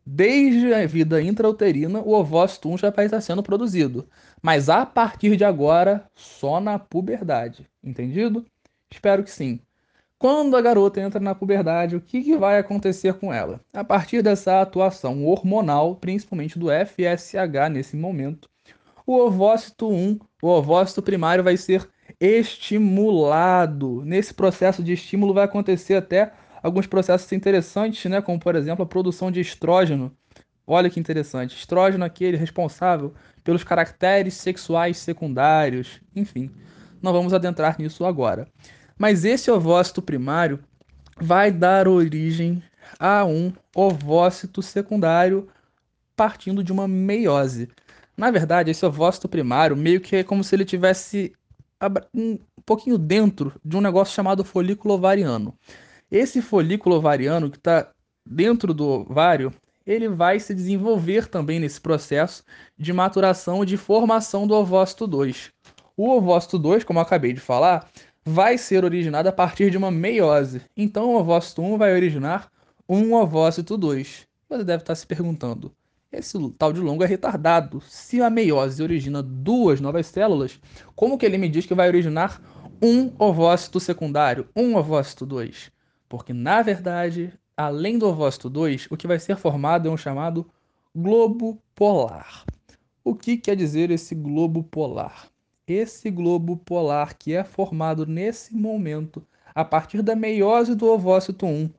desde 0.04 0.72
a 0.74 0.86
vida 0.86 1.20
intrauterina, 1.22 2.00
o 2.00 2.12
ovócito 2.12 2.68
1 2.68 2.78
já 2.78 2.90
vai 2.90 3.06
estar 3.06 3.20
sendo 3.20 3.42
produzido. 3.42 4.08
Mas 4.42 4.68
a 4.68 4.84
partir 4.84 5.36
de 5.36 5.44
agora, 5.44 6.04
só 6.14 6.60
na 6.60 6.78
puberdade. 6.78 7.66
Entendido? 7.82 8.44
Espero 8.90 9.24
que 9.24 9.30
sim. 9.30 9.60
Quando 10.20 10.54
a 10.54 10.60
garota 10.60 11.00
entra 11.00 11.18
na 11.18 11.34
puberdade, 11.34 11.96
o 11.96 12.00
que, 12.00 12.22
que 12.22 12.36
vai 12.36 12.58
acontecer 12.58 13.14
com 13.14 13.32
ela? 13.32 13.58
A 13.72 13.82
partir 13.82 14.20
dessa 14.20 14.60
atuação 14.60 15.24
hormonal, 15.24 15.96
principalmente 15.96 16.58
do 16.58 16.66
FSH 16.66 17.70
nesse 17.72 17.96
momento, 17.96 18.46
o 19.06 19.16
ovócito 19.16 19.88
1, 19.90 20.18
o 20.42 20.46
ovócito 20.46 21.00
primário, 21.00 21.42
vai 21.42 21.56
ser 21.56 21.88
estimulado. 22.20 24.04
Nesse 24.04 24.34
processo 24.34 24.82
de 24.82 24.92
estímulo 24.92 25.32
vai 25.32 25.44
acontecer 25.44 25.94
até 25.94 26.34
alguns 26.62 26.86
processos 26.86 27.32
interessantes, 27.32 28.04
né? 28.04 28.20
como 28.20 28.38
por 28.38 28.54
exemplo 28.54 28.82
a 28.82 28.86
produção 28.86 29.30
de 29.30 29.40
estrógeno. 29.40 30.14
Olha 30.66 30.90
que 30.90 31.00
interessante, 31.00 31.56
estrógeno 31.56 32.04
aquele 32.04 32.36
responsável 32.36 33.14
pelos 33.42 33.64
caracteres 33.64 34.34
sexuais 34.34 34.98
secundários, 34.98 35.98
enfim. 36.14 36.50
Não 37.00 37.10
vamos 37.10 37.32
adentrar 37.32 37.76
nisso 37.78 38.04
agora. 38.04 38.46
Mas 39.00 39.24
esse 39.24 39.50
ovócito 39.50 40.02
primário 40.02 40.60
vai 41.16 41.50
dar 41.50 41.88
origem 41.88 42.62
a 42.98 43.24
um 43.24 43.50
ovócito 43.74 44.60
secundário 44.60 45.48
partindo 46.14 46.62
de 46.62 46.70
uma 46.70 46.86
meiose. 46.86 47.70
Na 48.14 48.30
verdade, 48.30 48.70
esse 48.70 48.84
ovócito 48.84 49.26
primário 49.26 49.74
meio 49.74 50.02
que 50.02 50.16
é 50.16 50.22
como 50.22 50.44
se 50.44 50.54
ele 50.54 50.66
tivesse 50.66 51.32
um 52.14 52.38
pouquinho 52.66 52.98
dentro 52.98 53.54
de 53.64 53.74
um 53.74 53.80
negócio 53.80 54.14
chamado 54.14 54.44
folículo 54.44 54.92
ovariano. 54.92 55.54
Esse 56.10 56.42
folículo 56.42 56.96
ovariano 56.96 57.50
que 57.50 57.56
está 57.56 57.90
dentro 58.26 58.74
do 58.74 58.86
ovário, 58.86 59.50
ele 59.86 60.10
vai 60.10 60.38
se 60.38 60.54
desenvolver 60.54 61.26
também 61.26 61.58
nesse 61.58 61.80
processo 61.80 62.44
de 62.76 62.92
maturação 62.92 63.62
e 63.62 63.66
de 63.66 63.78
formação 63.78 64.46
do 64.46 64.52
ovócito 64.52 65.06
2. 65.06 65.50
O 65.96 66.10
ovócito 66.10 66.58
2, 66.58 66.84
como 66.84 66.98
eu 66.98 67.02
acabei 67.02 67.32
de 67.32 67.40
falar, 67.40 67.88
vai 68.24 68.58
ser 68.58 68.84
originado 68.84 69.28
a 69.28 69.32
partir 69.32 69.70
de 69.70 69.76
uma 69.78 69.90
meiose. 69.90 70.62
Então, 70.76 71.10
o 71.10 71.18
ovócito 71.18 71.62
1 71.62 71.78
vai 71.78 71.92
originar 71.92 72.50
um 72.88 73.14
ovócito 73.14 73.76
2. 73.76 74.26
Você 74.48 74.64
deve 74.64 74.82
estar 74.82 74.94
se 74.94 75.06
perguntando, 75.06 75.72
esse 76.12 76.36
tal 76.58 76.72
de 76.72 76.80
longo 76.80 77.04
é 77.04 77.06
retardado. 77.06 77.80
Se 77.86 78.20
a 78.20 78.28
meiose 78.28 78.82
origina 78.82 79.22
duas 79.22 79.80
novas 79.80 80.06
células, 80.06 80.58
como 80.96 81.16
que 81.16 81.24
ele 81.24 81.38
me 81.38 81.48
diz 81.48 81.66
que 81.66 81.74
vai 81.74 81.86
originar 81.86 82.42
um 82.82 83.12
ovócito 83.16 83.78
secundário, 83.78 84.48
um 84.56 84.74
ovócito 84.76 85.24
2? 85.24 85.70
Porque, 86.08 86.32
na 86.32 86.62
verdade, 86.62 87.32
além 87.56 87.96
do 87.96 88.08
ovócito 88.08 88.50
2, 88.50 88.88
o 88.90 88.96
que 88.96 89.06
vai 89.06 89.20
ser 89.20 89.36
formado 89.36 89.88
é 89.88 89.92
um 89.92 89.96
chamado 89.96 90.50
globo 90.92 91.62
polar. 91.76 92.44
O 93.04 93.14
que 93.14 93.36
quer 93.36 93.54
dizer 93.54 93.92
esse 93.92 94.14
globo 94.14 94.64
polar? 94.64 95.28
Esse 95.72 96.10
globo 96.10 96.56
polar 96.56 97.14
que 97.14 97.34
é 97.34 97.44
formado 97.44 98.06
nesse 98.06 98.54
momento 98.54 99.26
a 99.54 99.64
partir 99.64 100.02
da 100.02 100.16
meiose 100.16 100.74
do 100.74 100.86
ovócito 100.86 101.46
1, 101.46 101.70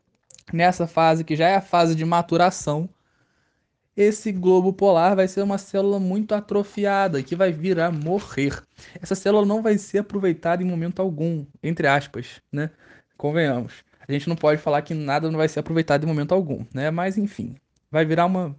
nessa 0.54 0.88
fase 0.88 1.24
que 1.24 1.36
já 1.36 1.48
é 1.48 1.56
a 1.56 1.62
fase 1.62 1.96
de 1.96 2.06
maturação, 2.06 2.90
esse 3.96 4.32
globo 4.32 4.74
polar 4.74 5.16
vai 5.16 5.28
ser 5.28 5.42
uma 5.42 5.58
célula 5.58 6.00
muito 6.00 6.34
atrofiada 6.34 7.22
que 7.22 7.36
vai 7.36 7.52
vir 7.52 7.80
a 7.80 7.92
morrer. 7.92 8.64
Essa 9.02 9.16
célula 9.16 9.46
não 9.46 9.62
vai 9.62 9.78
ser 9.78 10.00
aproveitada 10.00 10.64
em 10.64 10.66
momento 10.66 11.02
algum, 11.02 11.46
entre 11.62 11.88
aspas, 11.88 12.42
né? 12.52 12.70
Convenhamos. 13.18 13.84
A 14.08 14.12
gente 14.12 14.28
não 14.30 14.36
pode 14.36 14.62
falar 14.62 14.82
que 14.82 14.94
nada 14.94 15.30
não 15.30 15.38
vai 15.38 15.48
ser 15.48 15.60
aproveitado 15.60 16.04
em 16.04 16.08
momento 16.08 16.34
algum, 16.34 16.66
né? 16.74 16.90
Mas 16.90 17.18
enfim, 17.18 17.56
vai 17.92 18.06
virar 18.06 18.26
uma 18.26 18.56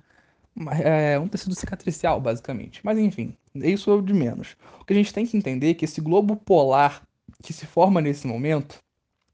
é, 0.82 1.18
um 1.18 1.28
tecido 1.28 1.54
cicatricial, 1.54 2.20
basicamente. 2.20 2.80
Mas 2.84 2.98
enfim, 2.98 3.36
isso 3.54 3.90
é 3.90 3.94
o 3.94 4.02
de 4.02 4.14
menos. 4.14 4.56
O 4.80 4.84
que 4.84 4.92
a 4.92 4.96
gente 4.96 5.12
tem 5.12 5.26
que 5.26 5.36
entender 5.36 5.70
é 5.70 5.74
que 5.74 5.84
esse 5.84 6.00
globo 6.00 6.36
polar 6.36 7.02
que 7.42 7.52
se 7.52 7.66
forma 7.66 8.00
nesse 8.00 8.26
momento 8.26 8.78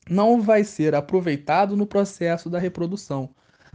não 0.09 0.41
vai 0.41 0.65
ser 0.65 0.95
aproveitado 0.95 1.77
no 1.77 1.87
processo 1.87 2.49
da 2.49 2.59
reprodução. 2.59 3.31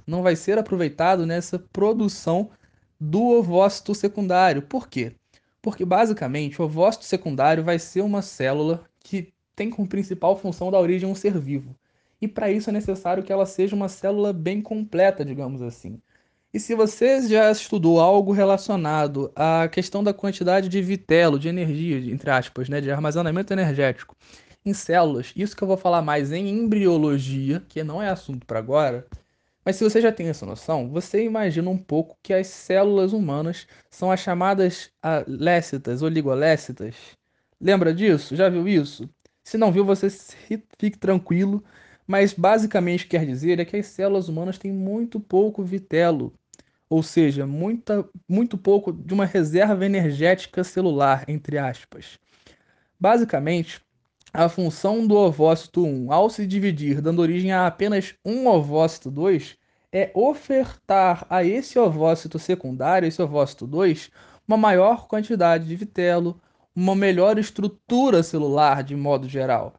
Não 0.06 0.24
vai 0.24 0.36
ser 0.36 0.58
aproveitado 0.58 1.26
nessa 1.26 1.60
produção 1.60 2.50
do 3.00 3.24
ovócito 3.30 3.94
secundário. 3.94 4.62
Por 4.62 4.88
quê? 4.90 5.16
Porque 5.62 5.86
basicamente 5.86 6.62
o 6.62 6.66
ovócito 6.66 7.06
secundário 7.06 7.64
vai 7.64 7.80
ser 7.80 8.02
uma 8.02 8.22
célula 8.22 8.84
que 9.00 9.34
tem 9.56 9.70
como 9.70 9.88
principal 9.88 10.38
função 10.38 10.72
da 10.72 10.80
origem 10.80 11.08
um 11.08 11.16
ser 11.16 11.38
vivo. 11.40 11.76
E 12.20 12.28
para 12.28 12.52
isso 12.52 12.70
é 12.70 12.74
necessário 12.74 13.24
que 13.24 13.32
ela 13.32 13.46
seja 13.46 13.76
uma 13.76 13.90
célula 13.90 14.34
bem 14.34 14.62
completa, 14.62 15.24
digamos 15.24 15.62
assim. 15.62 16.02
E 16.54 16.60
se 16.60 16.76
você 16.76 17.28
já 17.28 17.50
estudou 17.50 18.00
algo 18.00 18.32
relacionado 18.32 19.32
à 19.36 19.68
questão 19.68 20.04
da 20.04 20.14
quantidade 20.14 20.70
de 20.70 20.82
vitelo, 20.84 21.40
de 21.40 21.48
energia, 21.48 21.98
entre 22.14 22.30
aspas, 22.30 22.70
né, 22.70 22.80
de 22.80 22.92
armazenamento 22.92 23.52
energético 23.52 24.16
em 24.64 24.72
células, 24.72 25.34
isso 25.36 25.56
que 25.58 25.64
eu 25.64 25.68
vou 25.68 25.78
falar 25.78 26.04
mais 26.04 26.32
em 26.32 26.48
embriologia, 26.48 27.60
que 27.68 27.84
não 27.84 28.00
é 28.02 28.08
assunto 28.10 28.46
para 28.46 28.60
agora, 28.60 29.08
mas 29.66 29.78
se 29.78 29.84
você 29.84 30.00
já 30.00 30.12
tem 30.12 30.28
essa 30.28 30.46
noção, 30.46 30.90
você 30.90 31.24
imagina 31.24 31.70
um 31.70 31.78
pouco 31.78 32.18
que 32.22 32.34
as 32.34 32.48
células 32.48 33.14
humanas 33.14 33.66
são 33.90 34.12
as 34.12 34.20
chamadas 34.20 34.92
lécitas, 35.28 36.02
oligolécitas. 36.04 36.96
Lembra 37.60 37.94
disso? 37.94 38.36
Já 38.36 38.48
viu 38.50 38.68
isso? 38.68 39.10
Se 39.44 39.58
não 39.58 39.72
viu, 39.72 39.84
você 39.86 40.08
fique 40.78 40.98
tranquilo, 41.00 41.64
mas 42.06 42.34
basicamente 42.34 43.08
quer 43.08 43.26
dizer 43.26 43.60
é 43.60 43.66
que 43.66 43.78
as 43.78 43.88
células 43.88 44.28
humanas 44.30 44.58
têm 44.58 44.72
muito 44.72 45.20
pouco 45.20 45.64
vitelo, 45.64 46.34
ou 46.94 47.02
seja, 47.02 47.48
muita, 47.48 48.08
muito 48.30 48.56
pouco 48.56 48.94
de 48.94 49.16
uma 49.16 49.26
reserva 49.26 49.84
energética 49.84 50.64
celular, 50.64 51.26
entre 51.28 51.58
aspas. 51.58 52.20
Basicamente, 53.00 53.82
a 54.32 54.48
função 54.48 55.08
do 55.08 55.16
ovócito 55.16 55.84
1, 55.84 56.14
ao 56.14 56.30
se 56.30 56.46
dividir, 56.46 57.02
dando 57.02 57.20
origem 57.20 57.52
a 57.52 57.66
apenas 57.66 58.14
um 58.24 58.46
ovócito 58.48 59.10
2, 59.10 59.58
é 59.92 60.12
ofertar 60.14 61.26
a 61.32 61.44
esse 61.44 61.80
ovócito 61.80 62.38
secundário, 62.38 63.08
esse 63.08 63.24
ovócito 63.24 63.66
2, 63.66 64.12
uma 64.48 64.56
maior 64.56 65.08
quantidade 65.08 65.66
de 65.66 65.76
vitelo, 65.76 66.40
uma 66.76 66.96
melhor 66.96 67.40
estrutura 67.40 68.22
celular 68.22 68.84
de 68.84 68.96
modo 68.96 69.28
geral. 69.28 69.74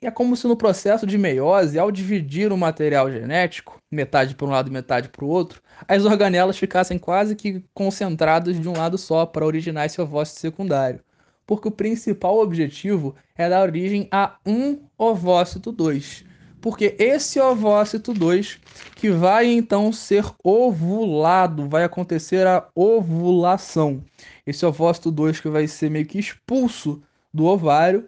É 0.00 0.10
como 0.10 0.36
se 0.36 0.46
no 0.46 0.56
processo 0.56 1.06
de 1.06 1.18
meiose, 1.18 1.78
ao 1.78 1.92
dividir 1.92 2.52
o 2.52 2.56
material 2.56 3.10
genético, 3.10 3.78
metade 3.90 4.34
para 4.34 4.46
um 4.46 4.50
lado 4.50 4.68
e 4.68 4.72
metade 4.72 5.08
para 5.08 5.24
o 5.24 5.28
outro, 5.28 5.62
as 5.86 6.04
organelas 6.04 6.58
ficassem 6.58 6.98
quase 6.98 7.36
que 7.36 7.62
concentradas 7.74 8.58
de 8.58 8.68
um 8.68 8.72
lado 8.72 8.96
só 8.96 9.26
para 9.26 9.44
originar 9.44 9.86
esse 9.86 10.00
ovócito 10.00 10.40
secundário. 10.40 11.00
Porque 11.46 11.68
o 11.68 11.72
principal 11.72 12.38
objetivo 12.38 13.14
é 13.36 13.48
dar 13.48 13.62
origem 13.62 14.08
a 14.10 14.36
um 14.46 14.78
ovócito 14.96 15.70
2. 15.70 16.24
Porque 16.60 16.94
esse 16.98 17.40
ovócito 17.40 18.12
2 18.12 18.60
que 18.94 19.10
vai 19.10 19.46
então 19.46 19.92
ser 19.92 20.24
ovulado, 20.42 21.68
vai 21.68 21.84
acontecer 21.84 22.46
a 22.46 22.66
ovulação. 22.74 24.02
Esse 24.46 24.64
ovócito 24.64 25.10
2 25.10 25.40
que 25.40 25.48
vai 25.48 25.66
ser 25.66 25.90
meio 25.90 26.06
que 26.06 26.18
expulso 26.18 27.02
do 27.32 27.46
ovário 27.46 28.06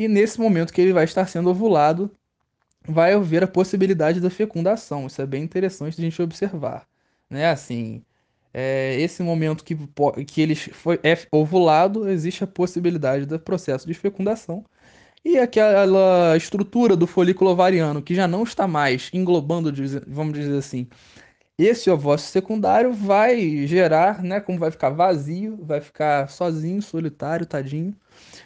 e 0.00 0.08
nesse 0.08 0.40
momento 0.40 0.72
que 0.72 0.80
ele 0.80 0.94
vai 0.94 1.04
estar 1.04 1.26
sendo 1.26 1.50
ovulado, 1.50 2.10
vai 2.88 3.12
haver 3.12 3.44
a 3.44 3.46
possibilidade 3.46 4.18
da 4.18 4.30
fecundação. 4.30 5.06
Isso 5.06 5.20
é 5.20 5.26
bem 5.26 5.42
interessante 5.42 5.96
de 5.96 6.00
a 6.00 6.04
gente 6.06 6.22
observar. 6.22 6.86
Né? 7.28 7.50
Assim, 7.50 8.02
é, 8.54 8.98
esse 8.98 9.22
momento 9.22 9.62
que, 9.62 9.76
que 10.26 10.40
ele 10.40 10.54
foi, 10.54 10.98
é 11.02 11.18
ovulado, 11.30 12.08
existe 12.08 12.42
a 12.42 12.46
possibilidade 12.46 13.26
do 13.26 13.38
processo 13.38 13.86
de 13.86 13.92
fecundação. 13.92 14.64
E 15.22 15.36
aquela 15.36 16.34
estrutura 16.34 16.96
do 16.96 17.06
folículo 17.06 17.50
ovariano, 17.50 18.00
que 18.00 18.14
já 18.14 18.26
não 18.26 18.42
está 18.42 18.66
mais 18.66 19.10
englobando, 19.12 19.70
vamos 20.06 20.32
dizer 20.32 20.56
assim, 20.56 20.88
esse 21.66 21.90
ovócito 21.90 22.30
secundário 22.30 22.92
vai 22.92 23.66
gerar, 23.66 24.22
né, 24.22 24.40
como 24.40 24.58
vai 24.58 24.70
ficar 24.70 24.90
vazio, 24.90 25.58
vai 25.62 25.80
ficar 25.80 26.28
sozinho, 26.30 26.80
solitário, 26.80 27.46
tadinho, 27.46 27.94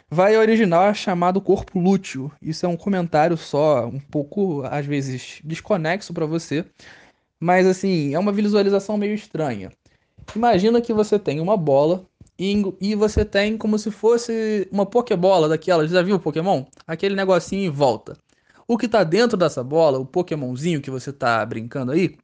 vai 0.09 0.37
originar 0.37 0.95
chamado 0.95 1.41
corpo 1.41 1.79
lúteo. 1.79 2.31
Isso 2.41 2.65
é 2.65 2.69
um 2.69 2.77
comentário 2.77 3.37
só, 3.37 3.87
um 3.87 3.99
pouco, 3.99 4.63
às 4.63 4.85
vezes, 4.85 5.39
desconexo 5.43 6.13
para 6.13 6.25
você, 6.25 6.65
mas 7.39 7.67
assim, 7.67 8.13
é 8.13 8.19
uma 8.19 8.31
visualização 8.31 8.97
meio 8.97 9.13
estranha. 9.13 9.71
Imagina 10.35 10.81
que 10.81 10.93
você 10.93 11.19
tem 11.19 11.39
uma 11.39 11.57
bola 11.57 12.05
e, 12.39 12.63
e 12.81 12.95
você 12.95 13.23
tem 13.23 13.57
como 13.57 13.77
se 13.77 13.91
fosse 13.91 14.67
uma 14.71 14.85
pokebola 14.85 15.47
daquela, 15.47 15.87
já 15.87 16.01
viu 16.01 16.15
o 16.15 16.19
Pokémon? 16.19 16.65
Aquele 16.87 17.15
negocinho 17.15 17.65
em 17.65 17.69
volta. 17.69 18.17
O 18.67 18.77
que 18.77 18.87
está 18.87 19.03
dentro 19.03 19.37
dessa 19.37 19.63
bola, 19.63 19.99
o 19.99 20.05
Pokémonzinho 20.05 20.81
que 20.81 20.89
você 20.89 21.11
está 21.11 21.45
brincando 21.45 21.91
aí, 21.91 22.17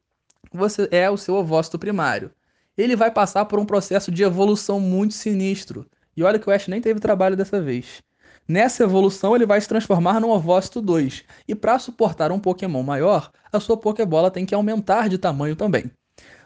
você 0.53 0.87
é 0.91 1.09
o 1.09 1.17
seu 1.17 1.35
ovócito 1.35 1.79
primário. 1.79 2.31
Ele 2.77 2.95
vai 2.95 3.11
passar 3.11 3.45
por 3.45 3.59
um 3.59 3.65
processo 3.65 4.11
de 4.11 4.23
evolução 4.23 4.79
muito 4.79 5.13
sinistro. 5.13 5.85
E 6.15 6.23
olha 6.23 6.39
que 6.39 6.49
o 6.49 6.51
Ash 6.51 6.67
nem 6.67 6.81
teve 6.81 6.99
trabalho 6.99 7.37
dessa 7.37 7.61
vez. 7.61 8.01
Nessa 8.47 8.83
evolução, 8.83 9.35
ele 9.35 9.45
vai 9.45 9.61
se 9.61 9.67
transformar 9.67 10.19
num 10.19 10.29
ovócito 10.29 10.81
2. 10.81 11.23
E 11.47 11.55
para 11.55 11.79
suportar 11.79 12.31
um 12.31 12.39
Pokémon 12.39 12.83
maior, 12.83 13.31
a 13.51 13.59
sua 13.59 13.77
Pokébola 13.77 14.31
tem 14.31 14.45
que 14.45 14.55
aumentar 14.55 15.07
de 15.07 15.17
tamanho 15.17 15.55
também. 15.55 15.91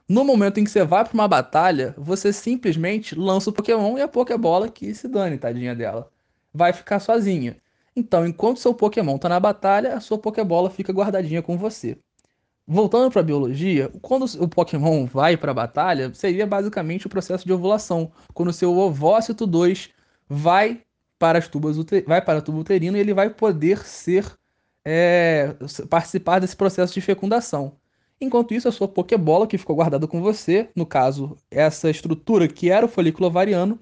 No 0.08 0.24
momento 0.24 0.60
em 0.60 0.64
que 0.64 0.70
você 0.70 0.84
vai 0.84 1.04
para 1.04 1.14
uma 1.16 1.28
batalha, 1.28 1.96
você 1.98 2.32
simplesmente 2.32 3.16
lança 3.16 3.50
o 3.50 3.54
Pokémon 3.54 3.98
e 3.98 4.02
a 4.02 4.08
Pokébola 4.08 4.70
que 4.70 4.94
se 4.94 5.08
dane, 5.08 5.38
tadinha 5.38 5.74
dela. 5.74 6.12
Vai 6.54 6.74
ficar 6.74 7.00
sozinha. 7.00 7.58
Então, 7.96 8.28
enquanto 8.28 8.60
seu 8.60 8.74
Pokémon 8.74 9.16
está 9.16 9.30
na 9.30 9.40
batalha, 9.40 9.96
a 9.96 10.00
sua 10.00 10.18
Pokébola 10.18 10.70
fica 10.70 10.94
guardadinha 10.94 11.42
com 11.42 11.58
você. 11.58 11.98
Voltando 12.68 13.12
para 13.12 13.22
a 13.22 13.24
biologia, 13.24 13.92
quando 14.02 14.26
o 14.42 14.48
Pokémon 14.48 15.06
vai 15.06 15.38
para 15.38 15.52
a 15.52 15.54
batalha, 15.54 16.12
seria 16.16 16.48
basicamente 16.48 17.06
o 17.06 17.10
processo 17.10 17.46
de 17.46 17.54
ovulação, 17.54 18.12
quando 18.34 18.50
o 18.50 18.54
seu 18.54 18.76
ovócito 18.76 19.46
2 19.46 19.90
vai 20.28 20.82
para 21.20 21.38
as 21.38 21.48
tubas 21.48 21.78
vai 22.08 22.22
para 22.22 22.40
a 22.40 22.42
tuba 22.42 22.58
uterina 22.58 22.98
e 22.98 23.02
ele 23.02 23.14
vai 23.14 23.30
poder 23.30 23.86
ser 23.86 24.26
é, 24.84 25.56
participar 25.90 26.40
desse 26.40 26.56
processo 26.56 26.94
de 26.94 27.02
fecundação. 27.02 27.74
Enquanto 28.20 28.54
isso, 28.54 28.68
a 28.68 28.72
sua 28.72 28.88
Pokébola, 28.88 29.46
que 29.46 29.58
ficou 29.58 29.76
guardada 29.76 30.08
com 30.08 30.22
você, 30.22 30.70
no 30.76 30.86
caso, 30.86 31.38
essa 31.52 31.90
estrutura 31.90 32.48
que 32.48 32.72
era 32.72 32.86
o 32.86 32.90
folículo 32.90 33.28
ovariano, 33.28 33.80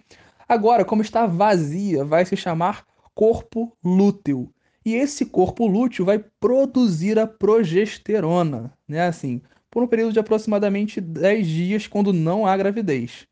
agora, 0.47 0.83
como 0.83 1.01
está 1.01 1.25
vazia, 1.25 2.03
vai 2.03 2.25
se 2.25 2.35
chamar 2.35 2.85
corpo 3.13 3.71
lúteo. 3.83 4.51
E 4.85 4.95
esse 4.95 5.25
corpo 5.25 5.67
lúteo 5.67 6.05
vai 6.05 6.23
produzir 6.39 7.17
a 7.17 7.25
progesterona, 7.25 8.73
né? 8.87 9.07
Assim, 9.07 9.41
por 9.71 9.83
um 9.83 9.87
período 9.87 10.13
de 10.13 10.19
aproximadamente 10.19 10.99
10 10.99 11.47
dias, 11.47 11.87
quando 11.87 12.13
não 12.13 12.45
há 12.45 12.55
gravidez. 12.57 13.25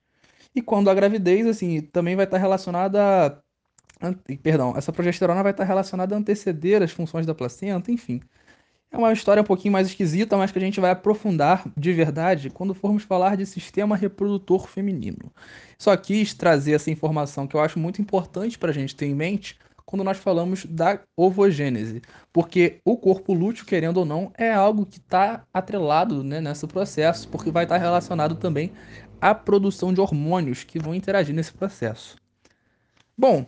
E 0.56 0.62
quando 0.62 0.90
há 0.90 0.94
gravidez, 0.94 1.48
assim, 1.48 1.82
também 1.82 2.16
vai 2.16 2.26
estar 2.26 2.38
relacionada 2.38 3.02
a 3.28 3.42
Perdão, 4.42 4.74
essa 4.76 4.92
progesterona 4.92 5.44
vai 5.44 5.52
estar 5.52 5.64
relacionada 5.64 6.16
a 6.16 6.18
anteceder 6.18 6.82
as 6.82 6.92
funções 6.92 7.26
da 7.26 7.36
placenta, 7.36 7.92
enfim. 7.92 8.20
É 8.92 8.98
uma 8.98 9.14
história 9.14 9.42
um 9.42 9.46
pouquinho 9.46 9.72
mais 9.72 9.88
esquisita, 9.88 10.36
mas 10.36 10.52
que 10.52 10.58
a 10.58 10.62
gente 10.62 10.82
vai 10.82 10.92
aprofundar 10.92 11.64
de 11.78 11.94
verdade 11.94 12.50
quando 12.50 12.74
formos 12.74 13.04
falar 13.04 13.38
de 13.38 13.46
sistema 13.46 13.96
reprodutor 13.96 14.68
feminino. 14.68 15.32
Só 15.78 15.96
quis 15.96 16.34
trazer 16.34 16.74
essa 16.74 16.92
informação 16.92 17.48
que 17.48 17.56
eu 17.56 17.62
acho 17.62 17.80
muito 17.80 18.02
importante 18.02 18.60
para 18.60 18.72
a 18.72 18.74
gente 18.74 18.96
ter 18.96 19.06
em 19.06 19.16
mente 19.16 19.58
quando 19.86 20.04
nós 20.04 20.18
falamos 20.18 20.66
da 20.66 21.00
ovogênese, 21.16 22.02
porque 22.32 22.80
o 22.86 22.98
corpo 22.98 23.34
lúteo, 23.34 23.66
querendo 23.66 23.98
ou 23.98 24.06
não, 24.06 24.32
é 24.38 24.52
algo 24.52 24.86
que 24.86 24.98
está 24.98 25.44
atrelado 25.54 26.24
né, 26.24 26.40
nesse 26.40 26.66
processo, 26.68 27.28
porque 27.28 27.52
vai 27.52 27.64
estar 27.64 27.78
relacionado 27.78 28.36
também 28.36 28.72
à 29.20 29.36
produção 29.36 29.94
de 29.94 30.02
hormônios 30.02 30.64
que 30.64 30.80
vão 30.80 30.96
interagir 30.96 31.36
nesse 31.36 31.54
processo. 31.54 32.16
Bom, 33.18 33.46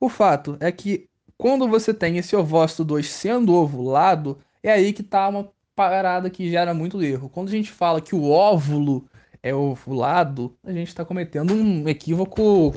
o 0.00 0.08
fato 0.08 0.56
é 0.60 0.72
que 0.72 1.08
quando 1.36 1.68
você 1.68 1.92
tem 1.92 2.18
esse 2.18 2.36
ovócito 2.36 2.84
2 2.84 3.08
sendo 3.08 3.54
ovulado, 3.54 4.38
é 4.62 4.70
aí 4.70 4.92
que 4.92 5.02
tá 5.02 5.28
uma 5.28 5.50
parada 5.74 6.30
que 6.30 6.48
gera 6.48 6.72
muito 6.72 7.02
erro. 7.02 7.28
Quando 7.28 7.48
a 7.48 7.52
gente 7.52 7.70
fala 7.70 8.00
que 8.00 8.14
o 8.14 8.30
óvulo 8.30 9.04
é 9.42 9.54
ovulado, 9.54 10.56
a 10.64 10.72
gente 10.72 10.88
está 10.88 11.04
cometendo 11.04 11.52
um 11.52 11.88
equívoco 11.88 12.74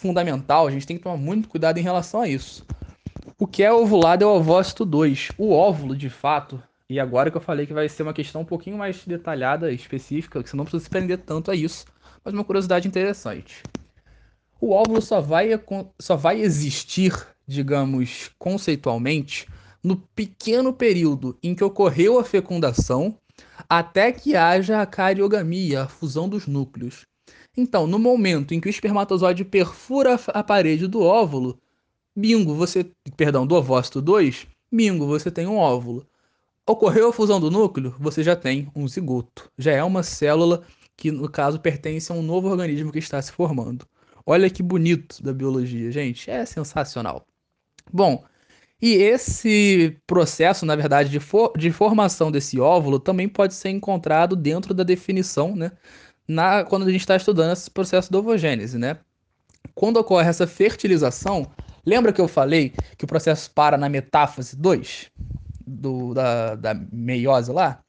fundamental. 0.00 0.66
A 0.66 0.70
gente 0.70 0.86
tem 0.86 0.96
que 0.96 1.02
tomar 1.02 1.16
muito 1.16 1.48
cuidado 1.48 1.78
em 1.78 1.82
relação 1.82 2.22
a 2.22 2.28
isso. 2.28 2.64
O 3.38 3.46
que 3.46 3.62
é 3.62 3.72
ovulado 3.72 4.24
é 4.24 4.26
o 4.26 4.36
ovócito 4.36 4.84
2. 4.84 5.32
O 5.38 5.52
óvulo, 5.52 5.96
de 5.96 6.10
fato, 6.10 6.62
e 6.88 6.98
agora 6.98 7.30
que 7.30 7.36
eu 7.36 7.40
falei 7.40 7.66
que 7.66 7.72
vai 7.72 7.88
ser 7.88 8.02
uma 8.02 8.12
questão 8.12 8.42
um 8.42 8.44
pouquinho 8.44 8.76
mais 8.76 9.04
detalhada, 9.04 9.72
específica, 9.72 10.42
que 10.42 10.50
você 10.50 10.56
não 10.56 10.64
precisa 10.64 10.84
se 10.84 10.90
prender 10.90 11.18
tanto 11.18 11.50
a 11.50 11.54
isso, 11.54 11.84
mas 12.24 12.34
uma 12.34 12.44
curiosidade 12.44 12.88
interessante 12.88 13.62
o 14.60 14.72
óvulo 14.72 15.00
só 15.00 15.20
vai, 15.20 15.48
só 15.98 16.16
vai 16.16 16.40
existir, 16.40 17.12
digamos, 17.46 18.30
conceitualmente, 18.38 19.48
no 19.82 19.96
pequeno 19.96 20.72
período 20.72 21.38
em 21.42 21.54
que 21.54 21.64
ocorreu 21.64 22.18
a 22.18 22.24
fecundação 22.24 23.16
até 23.68 24.12
que 24.12 24.36
haja 24.36 24.82
a 24.82 24.86
cariogamia, 24.86 25.84
a 25.84 25.88
fusão 25.88 26.28
dos 26.28 26.46
núcleos. 26.46 27.06
Então, 27.56 27.86
no 27.86 27.98
momento 27.98 28.54
em 28.54 28.60
que 28.60 28.68
o 28.68 28.70
espermatozoide 28.70 29.44
perfura 29.44 30.18
a 30.28 30.42
parede 30.42 30.86
do 30.86 31.02
óvulo, 31.02 31.58
bingo, 32.14 32.54
você, 32.54 32.90
perdão, 33.16 33.46
do 33.46 33.54
ovócito 33.54 34.00
2, 34.00 34.46
bingo, 34.72 35.06
você 35.06 35.30
tem 35.30 35.46
um 35.46 35.56
óvulo. 35.56 36.06
Ocorreu 36.66 37.08
a 37.08 37.12
fusão 37.12 37.40
do 37.40 37.50
núcleo, 37.50 37.94
você 37.98 38.22
já 38.22 38.36
tem 38.36 38.70
um 38.74 38.86
zigoto. 38.86 39.50
Já 39.58 39.72
é 39.72 39.82
uma 39.82 40.02
célula 40.02 40.64
que, 40.96 41.10
no 41.10 41.28
caso, 41.28 41.58
pertence 41.58 42.12
a 42.12 42.14
um 42.14 42.22
novo 42.22 42.48
organismo 42.48 42.92
que 42.92 42.98
está 42.98 43.20
se 43.20 43.32
formando. 43.32 43.86
Olha 44.24 44.48
que 44.50 44.62
bonito 44.62 45.22
da 45.22 45.32
biologia, 45.32 45.90
gente. 45.90 46.30
É 46.30 46.44
sensacional. 46.46 47.26
Bom, 47.92 48.24
e 48.80 48.94
esse 48.94 49.98
processo, 50.06 50.64
na 50.64 50.76
verdade, 50.76 51.10
de, 51.10 51.20
for 51.20 51.52
de 51.56 51.70
formação 51.70 52.30
desse 52.30 52.58
óvulo 52.58 52.98
também 52.98 53.28
pode 53.28 53.54
ser 53.54 53.70
encontrado 53.70 54.34
dentro 54.36 54.72
da 54.72 54.82
definição, 54.82 55.54
né? 55.54 55.72
Na, 56.30 56.64
quando 56.64 56.86
a 56.86 56.90
gente 56.92 57.00
está 57.00 57.16
estudando 57.16 57.52
esse 57.52 57.68
processo 57.68 58.12
da 58.12 58.18
ovogênese, 58.20 58.78
né? 58.78 58.98
Quando 59.74 59.96
ocorre 59.96 60.28
essa 60.28 60.46
fertilização, 60.46 61.50
lembra 61.84 62.12
que 62.12 62.20
eu 62.20 62.28
falei 62.28 62.72
que 62.96 63.04
o 63.04 63.08
processo 63.08 63.50
para 63.50 63.76
na 63.76 63.88
metáfase 63.88 64.56
2 64.56 65.10
do, 65.66 66.14
da, 66.14 66.54
da 66.54 66.74
meiose 66.92 67.50
lá? 67.50 67.80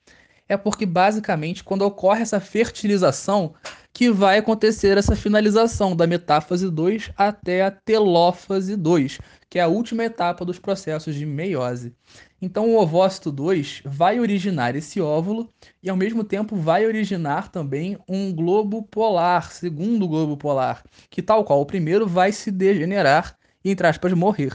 É 0.52 0.58
porque 0.58 0.86
basicamente 0.86 1.64
quando 1.64 1.84
ocorre 1.84 2.24
essa 2.24 2.38
fertilização, 2.42 3.54
que 3.94 4.12
vai 4.12 4.38
acontecer 4.38 4.98
essa 4.98 5.16
finalização 5.16 5.96
da 5.96 6.06
metáfase 6.06 6.70
2 6.70 7.10
até 7.16 7.62
a 7.62 7.72
telófase 7.72 8.76
2, 8.76 9.20
que 9.50 9.60
é 9.60 9.62
a 9.62 9.70
última 9.70 10.04
etapa 10.04 10.44
dos 10.44 10.60
processos 10.60 11.16
de 11.16 11.26
meiose. 11.26 11.96
Então, 12.42 12.70
o 12.70 12.78
ovócito 12.78 13.32
2 13.32 13.84
vai 13.86 14.20
originar 14.20 14.76
esse 14.76 15.00
óvulo 15.00 15.50
e, 15.82 15.90
ao 15.90 15.96
mesmo 15.96 16.22
tempo, 16.22 16.54
vai 16.58 16.86
originar 16.86 17.50
também 17.50 17.98
um 18.06 18.36
globo 18.36 18.84
polar, 18.84 19.54
segundo 19.54 20.06
globo 20.06 20.36
polar, 20.36 20.84
que, 21.10 21.22
tal 21.22 21.46
qual 21.46 21.62
o 21.62 21.66
primeiro, 21.66 22.06
vai 22.06 22.34
se 22.34 22.52
degenerar 22.52 23.38
e, 23.64 23.72
entre 23.72 23.88
aspas, 23.88 24.12
morrer. 24.12 24.52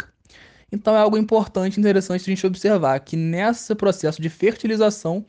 Então, 0.71 0.95
é 0.95 0.99
algo 0.99 1.17
importante 1.17 1.79
e 1.79 1.81
interessante 1.81 2.21
a 2.21 2.35
gente 2.35 2.47
observar 2.47 3.01
que 3.01 3.17
nesse 3.17 3.75
processo 3.75 4.21
de 4.21 4.29
fertilização 4.29 5.25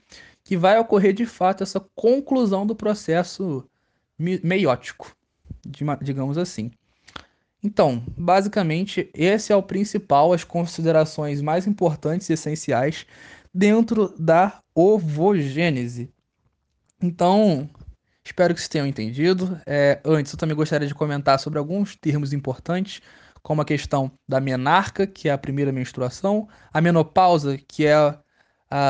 que 0.48 0.56
vai 0.56 0.80
ocorrer 0.80 1.12
de 1.12 1.26
fato 1.26 1.62
essa 1.62 1.86
conclusão 1.94 2.66
do 2.66 2.74
processo 2.74 3.70
meiótico, 4.18 5.14
digamos 6.02 6.38
assim. 6.38 6.72
Então, 7.62 8.02
basicamente, 8.18 9.12
esse 9.14 9.52
é 9.52 9.56
o 9.58 9.62
principal, 9.62 10.32
as 10.32 10.46
considerações 10.46 11.42
mais 11.42 11.68
importantes 11.68 12.30
e 12.30 12.34
essenciais 12.34 13.06
dentro 13.54 14.16
da 14.18 14.62
ovogênese. 14.74 16.10
Então, 17.04 17.70
espero 18.24 18.54
que 18.54 18.62
vocês 18.62 18.70
tenham 18.70 18.88
entendido. 18.88 19.60
É, 19.66 20.00
antes, 20.06 20.32
eu 20.32 20.40
também 20.40 20.56
gostaria 20.56 20.88
de 20.88 20.96
comentar 20.96 21.38
sobre 21.42 21.60
alguns 21.60 21.94
termos 21.98 22.32
importantes, 22.32 23.02
como 23.44 23.62
a 23.62 23.66
questão 23.66 24.10
da 24.26 24.40
menarca, 24.40 25.06
que 25.06 25.28
é 25.28 25.34
a 25.34 25.38
primeira 25.38 25.74
menstruação, 25.74 26.48
a 26.72 26.80
menopausa, 26.80 27.58
que 27.68 27.86
é 27.86 28.18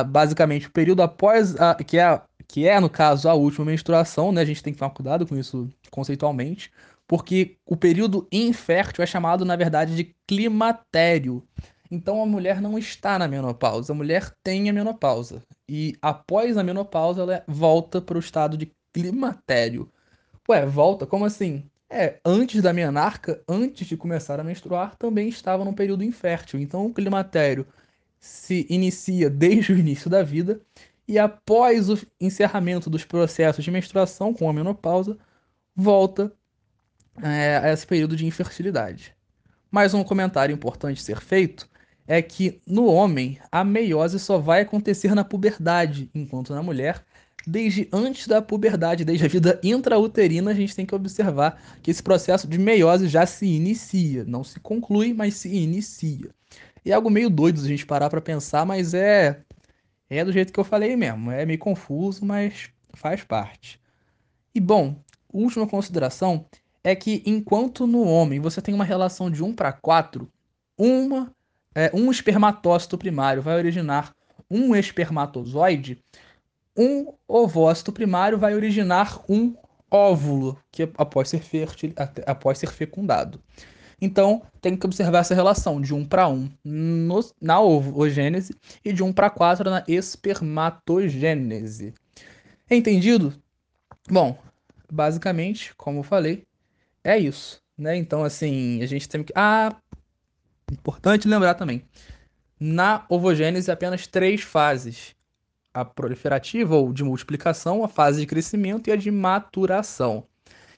basicamente 0.07 0.67
o 0.67 0.71
período 0.71 1.01
após, 1.01 1.55
a, 1.59 1.75
que 1.75 1.97
é 1.97 2.21
que 2.47 2.67
é, 2.67 2.79
no 2.79 2.89
caso, 2.89 3.27
a 3.27 3.33
última 3.33 3.65
menstruação, 3.65 4.31
né? 4.31 4.41
A 4.41 4.45
gente 4.45 4.63
tem 4.63 4.71
que 4.71 4.79
tomar 4.79 4.91
cuidado 4.91 5.27
com 5.27 5.35
isso 5.35 5.69
conceitualmente, 5.91 6.71
porque 7.05 7.57
o 7.65 7.75
período 7.75 8.27
infértil 8.31 9.03
é 9.03 9.07
chamado, 9.07 9.43
na 9.43 9.55
verdade, 9.55 9.95
de 9.95 10.15
climatério. 10.25 11.43
Então 11.91 12.21
a 12.21 12.25
mulher 12.25 12.61
não 12.61 12.77
está 12.77 13.17
na 13.19 13.27
menopausa, 13.27 13.93
a 13.93 13.95
mulher 13.95 14.31
tem 14.43 14.69
a 14.69 14.73
menopausa. 14.73 15.43
E 15.67 15.97
após 16.01 16.57
a 16.57 16.63
menopausa, 16.63 17.21
ela 17.21 17.43
volta 17.47 18.01
para 18.01 18.17
o 18.17 18.19
estado 18.19 18.57
de 18.57 18.71
climatério. 18.93 19.91
Ué, 20.49 20.65
volta? 20.65 21.05
Como 21.05 21.25
assim? 21.25 21.69
É, 21.89 22.19
antes 22.25 22.61
da 22.61 22.73
menarca, 22.73 23.41
antes 23.47 23.87
de 23.87 23.95
começar 23.95 24.39
a 24.39 24.43
menstruar, 24.43 24.95
também 24.97 25.29
estava 25.29 25.63
num 25.63 25.73
período 25.73 26.03
infértil. 26.03 26.59
Então 26.59 26.85
o 26.85 26.93
climatério 26.93 27.65
se 28.19 28.65
inicia 28.69 29.29
desde 29.29 29.73
o 29.73 29.77
início 29.77 30.09
da 30.09 30.23
vida 30.23 30.61
e 31.07 31.17
após 31.17 31.89
o 31.89 31.97
encerramento 32.19 32.89
dos 32.89 33.05
processos 33.05 33.63
de 33.63 33.71
menstruação 33.71 34.33
com 34.33 34.49
a 34.49 34.53
menopausa, 34.53 35.17
volta 35.75 36.33
é, 37.21 37.57
a 37.57 37.71
esse 37.71 37.87
período 37.87 38.15
de 38.15 38.25
infertilidade. 38.25 39.15
Mais 39.71 39.93
um 39.93 40.03
comentário 40.03 40.53
importante 40.53 41.01
ser 41.01 41.21
feito 41.21 41.69
é 42.05 42.21
que 42.21 42.61
no 42.65 42.85
homem 42.85 43.39
a 43.51 43.63
meiose 43.63 44.19
só 44.19 44.37
vai 44.37 44.61
acontecer 44.61 45.13
na 45.13 45.23
puberdade, 45.23 46.09
enquanto 46.15 46.53
na 46.53 46.63
mulher, 46.63 47.05
desde 47.45 47.87
antes 47.91 48.27
da 48.27 48.41
puberdade, 48.41 49.05
desde 49.05 49.25
a 49.25 49.29
vida 49.29 49.59
intrauterina, 49.63 50.51
a 50.51 50.53
gente 50.53 50.75
tem 50.75 50.85
que 50.85 50.95
observar 50.95 51.61
que 51.81 51.91
esse 51.91 52.01
processo 52.01 52.47
de 52.47 52.57
meiose 52.57 53.07
já 53.07 53.25
se 53.25 53.45
inicia, 53.45 54.23
não 54.25 54.43
se 54.43 54.59
conclui, 54.59 55.13
mas 55.13 55.35
se 55.35 55.49
inicia. 55.53 56.29
E 56.87 56.91
é 56.91 56.93
algo 56.93 57.09
meio 57.09 57.29
doido 57.29 57.59
a 57.59 57.67
gente 57.67 57.85
parar 57.85 58.09
para 58.09 58.21
pensar, 58.21 58.65
mas 58.65 58.93
é 58.93 59.41
é 60.09 60.23
do 60.23 60.31
jeito 60.31 60.53
que 60.53 60.59
eu 60.59 60.63
falei 60.63 60.95
mesmo. 60.95 61.29
É 61.29 61.45
meio 61.45 61.59
confuso, 61.59 62.25
mas 62.25 62.69
faz 62.93 63.25
parte. 63.25 63.77
E 64.55 64.59
bom, 64.61 64.95
última 65.29 65.67
consideração 65.67 66.45
é 66.81 66.95
que 66.95 67.21
enquanto 67.25 67.85
no 67.85 68.03
homem 68.03 68.39
você 68.39 68.61
tem 68.61 68.73
uma 68.73 68.85
relação 68.85 69.29
de 69.29 69.43
1 69.43 69.53
para 69.53 69.73
4, 69.73 70.31
uma, 70.77 71.29
é, 71.75 71.91
um 71.93 72.09
espermatócito 72.09 72.97
primário 72.97 73.41
vai 73.41 73.57
originar 73.57 74.13
um 74.49 74.73
espermatozoide, 74.73 76.01
um 76.73 77.13
ovócito 77.27 77.91
primário 77.91 78.37
vai 78.37 78.55
originar 78.55 79.19
um 79.27 79.53
óvulo, 79.91 80.57
que 80.71 80.83
após 80.97 81.27
ser, 81.27 81.43
após 82.25 82.57
ser 82.59 82.71
fecundado. 82.71 83.43
Então, 83.99 84.43
tem 84.61 84.77
que 84.77 84.85
observar 84.85 85.19
essa 85.19 85.33
relação 85.33 85.81
de 85.81 85.93
1 85.93 86.05
para 86.05 86.27
1 86.27 86.49
no, 86.63 87.19
na 87.41 87.59
ovogênese 87.59 88.55
e 88.85 88.93
de 88.93 89.03
1 89.03 89.11
para 89.11 89.29
4 89.29 89.69
na 89.69 89.83
espermatogênese. 89.87 91.93
Entendido? 92.69 93.33
Bom, 94.09 94.37
basicamente, 94.91 95.73
como 95.75 95.99
eu 95.99 96.03
falei, 96.03 96.43
é 97.03 97.17
isso, 97.17 97.61
né? 97.77 97.95
Então, 97.95 98.23
assim, 98.23 98.81
a 98.83 98.85
gente 98.85 99.09
tem 99.09 99.23
que. 99.23 99.33
Ah, 99.35 99.75
importante 100.71 101.27
lembrar 101.27 101.55
também. 101.55 101.83
Na 102.59 103.05
ovogênese, 103.09 103.71
apenas 103.71 104.05
três 104.05 104.41
fases: 104.41 105.15
a 105.73 105.83
proliferativa 105.83 106.75
ou 106.75 106.93
de 106.93 107.03
multiplicação, 107.03 107.83
a 107.83 107.87
fase 107.87 108.21
de 108.21 108.27
crescimento 108.27 108.89
e 108.89 108.91
a 108.91 108.95
de 108.95 109.09
maturação. 109.09 110.27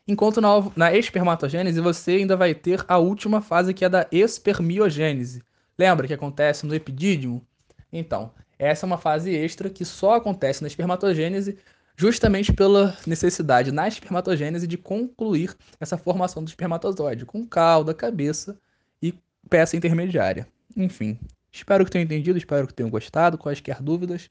Enquanto 0.09 0.41
na, 0.41 0.49
na 0.75 0.91
espermatogênese 0.91 1.79
você 1.79 2.13
ainda 2.13 2.35
vai 2.35 2.55
ter 2.55 2.83
a 2.87 2.97
última 2.97 3.41
fase 3.41 3.75
que 3.75 3.85
é 3.85 3.89
da 3.89 4.07
espermiogênese. 4.11 5.43
Lembra 5.77 6.07
que 6.07 6.13
acontece 6.15 6.65
no 6.65 6.73
epidídimo? 6.73 7.45
Então, 7.93 8.31
essa 8.57 8.83
é 8.83 8.87
uma 8.87 8.97
fase 8.97 9.31
extra 9.35 9.69
que 9.69 9.85
só 9.85 10.15
acontece 10.15 10.63
na 10.63 10.67
espermatogênese 10.67 11.59
justamente 11.95 12.51
pela 12.51 12.97
necessidade 13.05 13.71
na 13.71 13.87
espermatogênese 13.87 14.65
de 14.65 14.79
concluir 14.79 15.55
essa 15.79 15.95
formação 15.95 16.43
do 16.43 16.47
espermatozoide 16.47 17.23
com 17.23 17.45
cauda, 17.45 17.93
cabeça 17.93 18.57
e 18.99 19.13
peça 19.47 19.77
intermediária. 19.77 20.47
Enfim, 20.75 21.19
espero 21.51 21.85
que 21.85 21.91
tenham 21.91 22.05
entendido, 22.05 22.35
espero 22.35 22.65
que 22.65 22.73
tenham 22.73 22.89
gostado. 22.89 23.37
Quaisquer 23.37 23.79
dúvidas, 23.79 24.27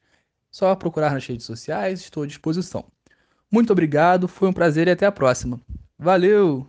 só 0.51 0.75
procurar 0.75 1.13
nas 1.13 1.25
redes 1.25 1.45
sociais, 1.45 2.01
estou 2.01 2.23
à 2.23 2.27
disposição. 2.27 2.83
Muito 3.51 3.71
obrigado, 3.73 4.27
foi 4.27 4.47
um 4.47 4.53
prazer 4.53 4.87
e 4.87 4.91
até 4.91 5.05
a 5.05 5.11
próxima. 5.11 5.59
Valeu! 5.97 6.67